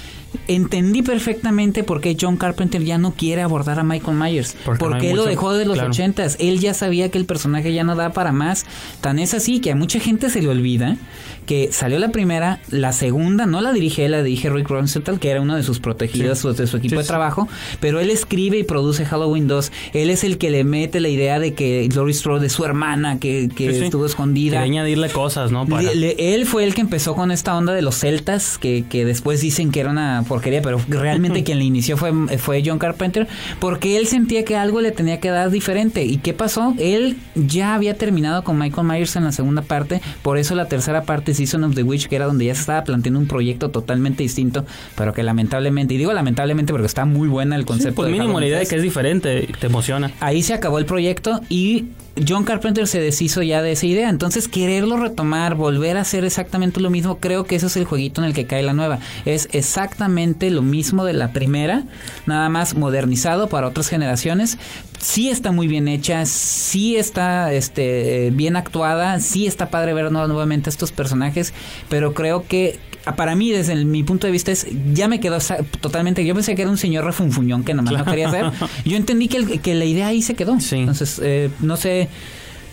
entendí 0.49 1.03
perfectamente 1.03 1.85
por 1.85 2.01
qué 2.01 2.17
John 2.21 2.37
Carpenter 2.37 2.83
ya 2.85 2.99
no 2.99 3.13
quiere 3.13 3.43
abordar 3.43 3.79
a 3.79 3.83
Michael 3.83 4.17
Myers. 4.17 4.57
Porque 4.79 5.11
él 5.11 5.17
lo 5.17 5.25
dejó 5.25 5.53
de 5.53 5.65
los 5.65 5.75
claro. 5.75 5.91
ochentas. 5.91 6.37
Él 6.41 6.61
ya 6.61 6.75
sabía 6.75 7.11
que 7.11 7.19
el 7.19 7.25
personaje 7.25 7.73
ya 7.73 7.85
no 7.85 7.95
da 7.97 8.13
para 8.13 8.33
más. 8.33 8.65
Tan 9.01 9.19
es 9.19 9.35
así 9.35 9.61
que 9.61 9.73
a 9.73 9.77
mucha 9.77 10.01
gente 10.01 10.31
se 10.31 10.43
le 10.43 10.49
olvida 10.49 10.97
que 11.47 11.71
salió 11.73 11.99
la 11.99 12.11
primera, 12.11 12.61
la 12.71 12.93
segunda 12.93 13.47
no 13.47 13.61
la 13.61 13.73
dirige 13.73 14.05
él, 14.05 14.13
la 14.13 14.23
dirige 14.23 14.51
Rick 14.51 14.69
Rosenthal, 14.69 15.19
que 15.19 15.31
era 15.31 15.41
uno 15.41 15.57
de 15.57 15.63
sus 15.63 15.81
protegidos 15.81 16.39
Sí. 16.41 16.49
de 16.57 16.67
su 16.67 16.77
equipo 16.77 16.97
Sí, 16.97 17.03
de 17.03 17.05
trabajo, 17.05 17.49
pero 17.81 18.01
él 18.01 18.11
escribe 18.11 18.59
y 18.59 18.65
produce 18.65 19.05
Halloween 19.05 19.49
2. 19.49 19.73
Él 19.93 20.11
es 20.11 20.25
el 20.25 20.39
que 20.39 20.51
le 20.51 20.65
mete 20.65 21.01
la 21.01 21.09
idea 21.09 21.39
de 21.39 21.55
que 21.55 21.89
Laurie 21.95 22.15
Strode 22.15 22.47
es 22.47 22.53
su 22.53 22.65
hermana, 22.65 23.19
que, 23.19 23.49
que 23.55 23.85
estuvo 23.85 24.07
escondida. 24.07 24.61
Añadirle 24.61 25.09
cosas, 25.11 25.51
¿no? 25.53 25.67
Para- 25.67 25.83
Le- 25.83 25.95
le- 25.95 26.35
él 26.35 26.47
fue 26.47 26.65
el 26.65 26.75
que 26.75 26.81
empezó 26.81 27.15
con 27.15 27.31
esta 27.31 27.57
onda 27.57 27.73
de 27.73 27.83
los 27.83 27.97
celtas, 27.97 28.59
que, 28.59 28.85
que 28.89 29.05
después 29.05 29.41
dicen 29.41 29.71
que 29.73 29.81
era 29.81 29.91
una 29.91 30.25
porquería, 30.27 30.63
pero 30.63 30.81
realmente 30.89 31.43
quien 31.45 31.59
le 31.59 31.65
inició 31.65 31.97
fue, 31.97 32.13
fue 32.39 32.63
John 32.65 32.79
Carpenter, 32.79 33.27
porque 33.61 33.97
él 33.97 34.07
sentía 34.07 34.45
que 34.45 34.57
algo 34.57 34.81
le 34.81 34.93
tenía 34.93 35.21
que 35.21 35.29
dar 35.31 35.51
diferente. 35.51 36.05
¿Y 36.05 36.19
qué 36.19 36.33
pasó? 36.33 36.75
Él 36.79 37.17
ya 37.35 37.75
había 37.75 37.95
terminado 37.97 38.45
con 38.45 38.59
Michael 38.59 38.87
Myers 38.87 39.17
en 39.17 39.25
la 39.25 39.33
segunda 39.33 39.63
parte, 39.63 40.01
por 40.23 40.39
eso 40.39 40.55
la 40.55 40.67
tercera 40.69 41.03
parte, 41.03 41.32
Season 41.35 41.65
of 41.65 41.75
the 41.75 41.83
Witch, 41.83 42.09
que 42.09 42.17
era 42.17 42.27
donde 42.27 42.45
ya 42.47 42.55
se 42.55 42.61
estaba 42.61 42.85
planteando 42.85 43.19
un 43.21 43.27
proyecto 43.27 43.71
totalmente 43.71 44.23
distinto, 44.23 44.65
pero 44.97 45.13
que 45.13 45.23
lamentablemente, 45.23 45.95
y 45.95 45.99
digo 45.99 46.13
lamentablemente 46.13 46.73
porque 46.73 46.87
está 46.87 47.05
muy 47.05 47.29
buena 47.29 47.57
el 47.57 47.63
Sí, 47.63 47.67
concepto. 47.67 47.97
pues 47.97 48.07
de 48.07 48.13
mínimo 48.19 48.41
la 48.41 48.47
idea 48.47 48.59
de 48.59 48.65
3. 48.65 48.71
que 48.71 48.77
es 48.77 48.83
diferente, 48.83 49.49
te 49.61 49.67
emociona. 49.67 50.11
Ahí 50.21 50.43
se 50.43 50.55
acabó 50.55 50.79
el 50.79 50.87
proyecto 50.87 51.41
y 51.49 51.87
John 52.29 52.45
Carpenter 52.45 52.87
se 52.87 53.01
deshizo 53.01 53.43
ya 53.43 53.63
de 53.63 53.73
esa 53.73 53.87
idea. 53.87 54.09
Entonces, 54.11 54.47
quererlo 54.47 54.99
retomar, 54.99 55.55
volver 55.55 55.97
a 55.97 56.03
hacer 56.03 56.25
exactamente 56.25 56.81
lo 56.81 56.91
mismo, 56.91 57.19
creo 57.19 57.45
que 57.45 57.57
ese 57.57 57.67
es 57.67 57.77
el 57.77 57.85
jueguito 57.85 58.21
en 58.21 58.27
el 58.27 58.35
que 58.35 58.47
cae 58.47 58.63
la 58.63 58.75
nueva. 58.75 58.99
Es 59.25 59.49
exactamente 59.53 60.51
lo 60.51 60.63
mismo 60.63 61.05
de 61.05 61.15
la 61.15 61.33
primera, 61.33 61.85
nada 62.27 62.49
más 62.49 62.75
modernizado 62.75 63.49
para 63.49 63.67
otras 63.67 63.89
generaciones. 63.89 64.59
Sí 65.01 65.31
está 65.31 65.53
muy 65.53 65.67
bien 65.69 65.89
hecha, 65.89 66.27
sí 66.27 66.97
está 66.97 67.53
este, 67.53 68.27
eh, 68.27 68.31
bien 68.31 68.57
actuada, 68.57 69.19
sí 69.19 69.47
está 69.47 69.71
padre 69.71 69.95
ver 69.95 70.13
nu- 70.13 70.29
nuevamente 70.29 70.69
a 70.69 70.73
estos 70.73 70.93
personajes, 70.93 71.53
pero 71.89 72.15
creo 72.15 72.47
que 72.47 72.79
para 73.17 73.35
mí, 73.35 73.51
desde 73.51 73.73
el- 73.73 73.87
mi 73.87 74.03
punto 74.03 74.27
de 74.27 74.33
vista, 74.33 74.53
es 74.53 74.67
ya 74.93 75.09
me 75.09 75.19
quedó 75.21 75.39
totalmente. 75.81 76.25
Yo 76.25 76.35
pensé 76.35 76.55
que 76.55 76.63
era 76.63 76.71
un 76.71 76.79
señor 76.79 77.05
refunfuñón 77.05 77.65
que 77.65 77.75
nomás 77.75 77.93
no 77.95 78.05
quería 78.05 78.29
hacer. 78.29 78.47
Yo 78.85 78.97
entendí 78.97 79.29
que, 79.29 79.39
el- 79.39 79.61
que 79.61 79.75
la 79.75 79.85
idea 79.85 80.07
ahí 80.07 80.23
se 80.23 80.35
quedó. 80.35 80.59
Sí. 80.61 80.77
Entonces, 80.77 81.21
eh, 81.23 81.51
no 81.61 81.77
sé. 81.77 82.09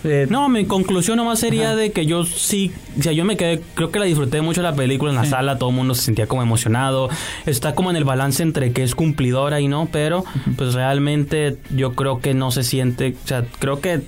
eh, 0.06 0.28
No, 0.30 0.48
mi 0.48 0.64
conclusión 0.66 1.18
nomás 1.18 1.40
sería 1.40 1.70
Ajá. 1.72 1.76
de 1.76 1.92
que 1.92 2.06
yo 2.06 2.24
sí, 2.24 2.72
o 2.98 3.04
sea, 3.04 3.12
yo 3.12 3.26
me 3.26 3.36
quedé, 3.36 3.60
creo 3.74 3.92
que 3.92 4.00
la 4.00 4.06
disfruté 4.06 4.42
mucho 4.42 4.62
la 4.62 4.74
película 4.74 5.12
en 5.12 5.18
la 5.18 5.26
Sí. 5.26 5.32
sala, 5.32 5.58
todo 5.58 5.72
el 5.72 5.76
mundo 5.76 5.94
se 5.94 6.04
sentía 6.04 6.26
como 6.26 6.42
emocionado, 6.42 7.10
está 7.46 7.76
como 7.76 7.90
en 7.90 7.98
el 7.98 8.06
balance 8.06 8.42
entre 8.42 8.72
que 8.72 8.84
es 8.84 8.96
cumplidora 8.96 9.60
y 9.60 9.68
no, 9.68 9.90
pero 9.92 10.24
pues 10.56 10.74
realmente 10.74 11.58
yo 11.76 11.96
creo 11.96 12.22
que 12.22 12.34
no 12.34 12.50
se 12.52 12.64
siente, 12.64 13.16
o 13.26 13.28
sea, 13.28 13.44
creo 13.60 13.82
que 13.82 14.00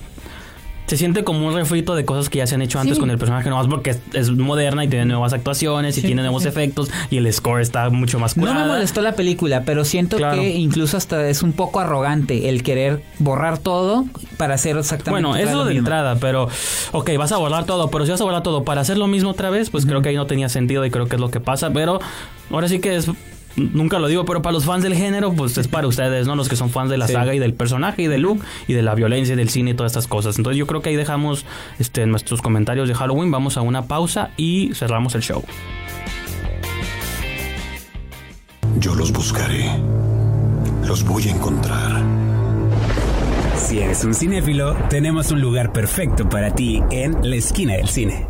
se 0.92 0.98
siente 0.98 1.24
como 1.24 1.48
un 1.48 1.54
refrito 1.54 1.96
de 1.96 2.04
cosas 2.04 2.28
que 2.30 2.40
ya 2.40 2.48
se 2.48 2.56
han 2.56 2.62
hecho 2.62 2.78
antes 2.78 2.96
Sí. 2.96 3.00
con 3.00 3.10
el 3.12 3.18
personaje, 3.18 3.50
nomás 3.50 3.68
porque 3.68 3.92
es, 3.92 4.02
es 4.12 4.30
moderna 4.30 4.84
y 4.84 4.90
tiene 4.90 5.06
nuevas 5.06 5.32
actuaciones 5.32 5.98
y 5.98 6.02
Sí, 6.02 6.08
tiene 6.08 6.22
nuevos 6.22 6.44
sí. 6.44 6.50
efectos 6.50 6.90
y 7.10 7.16
el 7.16 7.32
score 7.32 7.62
está 7.62 7.90
mucho 7.90 8.20
más 8.20 8.36
No 8.36 8.42
curada. 8.42 8.66
me 8.66 8.72
molestó 8.74 9.00
la 9.02 9.14
película, 9.14 9.64
pero 9.66 9.86
siento 9.86 10.18
Claro. 10.18 10.42
que 10.42 10.50
incluso 10.58 10.98
hasta 10.98 11.30
es 11.30 11.44
un 11.44 11.54
poco 11.54 11.80
arrogante 11.80 12.50
el 12.50 12.62
querer 12.62 13.04
borrar 13.20 13.58
todo 13.58 14.04
para 14.36 14.56
hacer 14.56 14.76
exactamente 14.76 15.26
Bueno, 15.26 15.38
eso 15.42 15.60
lo 15.60 15.64
de 15.64 15.70
mismo. 15.76 15.88
entrada, 15.88 16.18
pero 16.20 16.50
ok, 16.92 17.12
vas 17.18 17.32
a 17.32 17.38
borrar 17.38 17.64
todo, 17.66 17.90
pero 17.90 18.04
si 18.04 18.12
vas 18.12 18.20
a 18.20 18.26
borrar 18.26 18.44
todo 18.44 18.66
para 18.66 18.82
hacer 18.82 18.98
lo 18.98 19.08
mismo 19.08 19.30
otra 19.30 19.50
vez, 19.50 19.70
pues 19.70 19.86
creo 19.86 20.02
que 20.02 20.10
ahí 20.10 20.18
no 20.18 20.28
tenía 20.28 20.50
sentido 20.50 20.86
y 20.86 20.92
creo 20.92 21.08
que 21.08 21.16
es 21.16 21.22
lo 21.22 21.32
que 21.32 21.40
pasa, 21.40 21.70
pero 21.72 22.02
ahora 22.52 22.68
sí 22.68 22.80
que 22.82 22.98
es 22.98 23.08
nunca 23.56 24.00
lo 24.00 24.08
digo, 24.08 24.26
pero 24.26 24.42
para 24.42 24.54
los 24.54 24.66
fans 24.66 24.84
del 24.84 24.96
género, 24.96 25.34
pues 25.34 25.58
es 25.58 25.68
para 25.68 25.88
ustedes, 25.88 26.28
¿no? 26.28 26.36
Los 26.36 26.50
que 26.50 26.56
son 26.56 26.70
fans 26.70 26.90
de 26.90 26.98
la 26.98 27.08
Sí. 27.08 27.14
saga 27.14 27.34
y 27.36 27.40
del 27.40 27.54
personaje 27.54 28.04
y 28.04 28.08
del 28.08 28.22
look 28.22 28.42
y 28.68 28.74
de 28.74 28.82
la 28.82 28.96
violencia 28.96 29.34
y 29.34 29.38
del 29.38 29.50
cine 29.50 29.72
y 29.72 29.74
todas 29.74 29.92
estas 29.92 30.08
cosas. 30.08 30.38
Entonces 30.38 30.58
yo 30.58 30.68
creo 30.68 30.82
que 30.82 30.90
ahí 30.90 30.96
dejamos 30.96 31.46
este 31.80 32.06
nuestros 32.06 32.42
comentarios 32.42 32.88
de 32.88 32.96
Halloween, 32.96 33.32
vamos 33.32 33.58
a 33.58 33.62
una 33.62 33.84
pausa 33.88 34.32
y 34.38 34.72
cerramos 34.74 35.16
el 35.16 35.22
show. 35.22 35.44
Yo 38.80 38.96
los 38.96 39.12
buscaré. 39.12 39.70
Los 40.86 41.04
voy 41.04 41.28
a 41.28 41.32
encontrar. 41.32 42.02
Si 43.58 43.80
eres 43.80 44.04
un 44.04 44.14
cinéfilo, 44.14 44.76
tenemos 44.90 45.32
un 45.32 45.40
lugar 45.42 45.72
perfecto 45.72 46.28
para 46.28 46.54
ti 46.56 46.82
en 46.90 47.18
la 47.22 47.36
esquina 47.36 47.74
del 47.74 47.88
cine. 47.88 48.28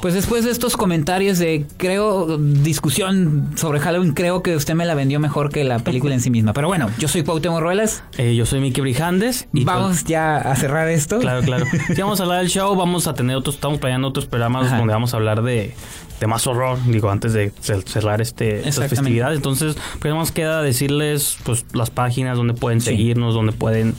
Pues 0.00 0.14
después 0.14 0.44
de 0.44 0.52
estos 0.52 0.76
comentarios 0.76 1.38
de, 1.38 1.66
creo, 1.76 2.38
discusión 2.38 3.50
sobre 3.56 3.80
Halloween, 3.80 4.12
creo 4.14 4.42
que 4.42 4.54
usted 4.54 4.74
me 4.74 4.86
la 4.86 4.94
vendió 4.94 5.18
mejor 5.18 5.50
que 5.50 5.64
la 5.64 5.80
película 5.80 6.14
en 6.14 6.20
sí 6.20 6.30
misma. 6.30 6.52
Pero 6.52 6.68
bueno, 6.68 6.88
yo 6.98 7.08
soy 7.08 7.24
Cuauhtémoc 7.24 7.60
Ruelas. 7.60 8.04
Eh, 8.16 8.36
yo 8.36 8.46
soy 8.46 8.60
Miki 8.60 8.80
Brijandes 8.80 9.48
y 9.52 9.64
Vamos 9.64 10.04
ya 10.04 10.36
a 10.36 10.54
cerrar 10.54 10.88
esto. 10.88 11.18
Claro, 11.18 11.42
claro. 11.42 11.64
Si 11.94 12.00
vamos 12.00 12.20
a 12.20 12.22
hablar 12.22 12.38
del 12.40 12.48
show, 12.48 12.76
vamos 12.76 13.06
a 13.08 13.14
tener 13.14 13.34
otros, 13.36 13.56
estamos 13.56 13.78
planeando 13.78 14.08
otros 14.08 14.26
programas 14.26 14.66
Ajá. 14.68 14.78
donde 14.78 14.92
vamos 14.94 15.14
a 15.14 15.16
hablar 15.16 15.42
de, 15.42 15.74
de 16.20 16.26
más 16.28 16.46
horror, 16.46 16.78
digo, 16.86 17.10
antes 17.10 17.32
de 17.32 17.52
cer- 17.54 17.84
cerrar 17.86 18.20
este, 18.20 18.68
estas 18.68 18.88
festividades. 18.88 19.36
Entonces, 19.36 19.76
pues 19.98 20.14
más 20.14 20.30
queda 20.30 20.62
decirles 20.62 21.38
pues 21.42 21.64
las 21.72 21.90
páginas 21.90 22.36
donde 22.36 22.54
pueden 22.54 22.80
Sí. 22.80 22.90
seguirnos, 22.90 23.34
donde 23.34 23.52
pueden 23.52 23.94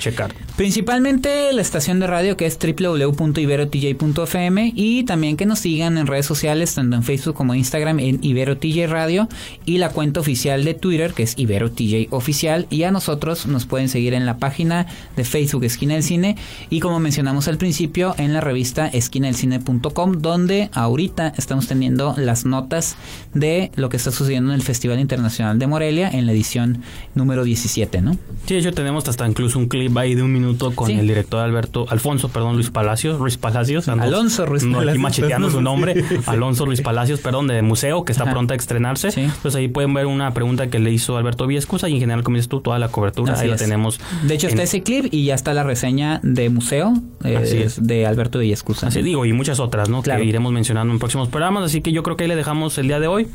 checar. 0.00 0.34
Principalmente 0.56 1.52
la 1.52 1.62
estación 1.62 1.98
de 1.98 2.06
radio 2.06 2.36
que 2.36 2.46
es 2.46 2.60
www.iberotj.fm 2.60 4.72
y 4.76 5.02
también 5.02 5.36
que 5.36 5.46
nos 5.46 5.58
sigan 5.58 5.98
en 5.98 6.06
redes 6.06 6.26
sociales, 6.26 6.76
tanto 6.76 6.94
en 6.94 7.02
Facebook 7.02 7.34
como 7.34 7.56
Instagram, 7.56 7.98
en 7.98 8.20
IberoTJ 8.22 8.86
Radio 8.86 9.28
y 9.64 9.78
la 9.78 9.88
cuenta 9.88 10.20
oficial 10.20 10.62
de 10.62 10.74
Twitter 10.74 11.12
que 11.12 11.24
es 11.24 11.36
IberoTJ 11.36 12.06
Oficial. 12.10 12.68
Y 12.70 12.84
a 12.84 12.92
nosotros 12.92 13.46
nos 13.46 13.66
pueden 13.66 13.88
seguir 13.88 14.14
en 14.14 14.26
la 14.26 14.36
página 14.36 14.86
de 15.16 15.24
Facebook 15.24 15.64
Esquina 15.64 15.94
del 15.94 16.04
Cine 16.04 16.36
y 16.70 16.78
como 16.78 17.00
mencionamos 17.00 17.48
al 17.48 17.58
principio, 17.58 18.14
en 18.16 18.32
la 18.32 18.40
revista 18.40 18.86
esquinadelcine.com, 18.86 20.20
donde 20.20 20.70
ahorita 20.72 21.32
estamos 21.36 21.66
teniendo 21.66 22.14
las 22.16 22.44
notas 22.44 22.94
de 23.32 23.72
lo 23.74 23.88
que 23.88 23.96
está 23.96 24.12
sucediendo 24.12 24.50
en 24.50 24.54
el 24.54 24.62
Festival 24.62 25.00
Internacional 25.00 25.58
de 25.58 25.66
Morelia 25.66 26.08
en 26.10 26.26
la 26.26 26.32
edición 26.32 26.84
número 27.16 27.42
17, 27.42 28.02
¿no? 28.02 28.16
Sí, 28.46 28.54
de 28.54 28.60
hecho 28.60 28.72
tenemos 28.72 29.08
hasta 29.08 29.26
incluso 29.26 29.58
un 29.58 29.66
clip 29.66 29.96
ahí 29.96 30.14
de 30.14 30.22
un 30.22 30.32
minuto 30.32 30.43
con 30.74 30.86
Sí. 30.88 30.98
el 30.98 31.06
director 31.08 31.40
Alberto, 31.40 31.86
Alfonso, 31.88 32.28
perdón, 32.28 32.54
Luis 32.54 32.70
Palacios, 32.70 33.18
Luis 33.20 33.36
Palacios. 33.36 33.88
ando- 33.88 34.02
Alonso 34.02 34.46
Ruiz 34.46 34.62
no, 34.64 34.70
aquí 34.78 34.86
Palacios. 34.86 35.02
macheteando 35.02 35.50
su 35.50 35.60
nombre, 35.60 36.04
Alonso 36.26 36.66
Luis 36.66 36.80
Palacios, 36.80 37.20
perdón, 37.20 37.46
de 37.46 37.62
museo, 37.62 38.04
que 38.04 38.12
está 38.12 38.24
pronta 38.30 38.54
a 38.54 38.56
estrenarse. 38.56 39.10
Sí. 39.10 39.26
Pues 39.42 39.54
ahí 39.54 39.68
pueden 39.68 39.94
ver 39.94 40.06
una 40.06 40.32
pregunta 40.34 40.68
que 40.68 40.78
le 40.78 40.90
hizo 40.92 41.16
Alberto 41.16 41.46
Viescusa 41.46 41.88
y 41.88 41.94
en 41.94 42.00
general, 42.00 42.22
como 42.22 42.36
dices 42.36 42.48
tú, 42.48 42.60
toda 42.60 42.78
la 42.78 42.88
cobertura, 42.88 43.32
Así 43.34 43.44
ahí 43.44 43.50
la 43.50 43.56
tenemos. 43.56 44.00
De 44.22 44.34
hecho, 44.34 44.48
está 44.48 44.62
ese 44.62 44.82
clip 44.82 45.06
y 45.12 45.24
ya 45.26 45.34
está 45.34 45.54
la 45.54 45.62
reseña 45.62 46.20
de 46.22 46.50
museo 46.50 46.94
eh, 47.24 47.36
Así 47.36 47.58
es. 47.58 47.86
de 47.86 48.06
Alberto 48.06 48.38
Villescusa. 48.38 48.88
Así 48.88 49.02
digo, 49.02 49.24
y 49.26 49.32
muchas 49.32 49.60
otras, 49.60 49.88
¿no? 49.88 50.02
Claro. 50.02 50.22
Que 50.22 50.28
iremos 50.28 50.52
mencionando 50.52 50.92
en 50.92 50.98
próximos 50.98 51.28
programas. 51.28 51.64
Así 51.64 51.80
que 51.80 51.92
yo 51.92 52.02
creo 52.02 52.16
que 52.16 52.24
ahí 52.24 52.28
le 52.28 52.36
dejamos 52.36 52.76
el 52.78 52.86
día 52.88 53.00
de 53.00 53.06
hoy. 53.06 53.28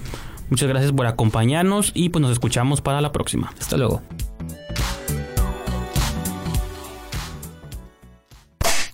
Muchas 0.49 0.67
gracias 0.67 0.91
por 0.91 1.05
acompañarnos 1.05 1.91
y 1.93 2.09
pues 2.09 2.21
nos 2.21 2.31
escuchamos 2.31 2.81
para 2.81 3.01
la 3.01 3.11
próxima. 3.11 3.51
Hasta 3.59 3.77
luego. 3.77 4.01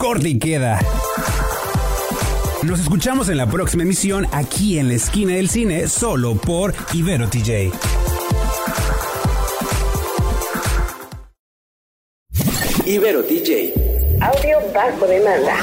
Corte 0.05 0.29
y 0.29 0.37
queda. 0.37 0.79
Nos 2.61 2.79
escuchamos 2.79 3.27
en 3.29 3.37
la 3.37 3.47
próxima 3.49 3.81
emisión 3.81 4.27
aquí 4.31 4.77
en 4.77 4.87
la 4.89 4.93
esquina 4.93 5.33
del 5.33 5.49
cine, 5.49 5.87
solo 5.87 6.35
por 6.35 6.75
Ibero 6.93 7.27
TJ. 7.27 7.71
Ibero 12.85 13.23
DJ. 13.23 13.73
Audio 14.21 14.59
bajo 14.75 15.07
demanda. 15.07 15.57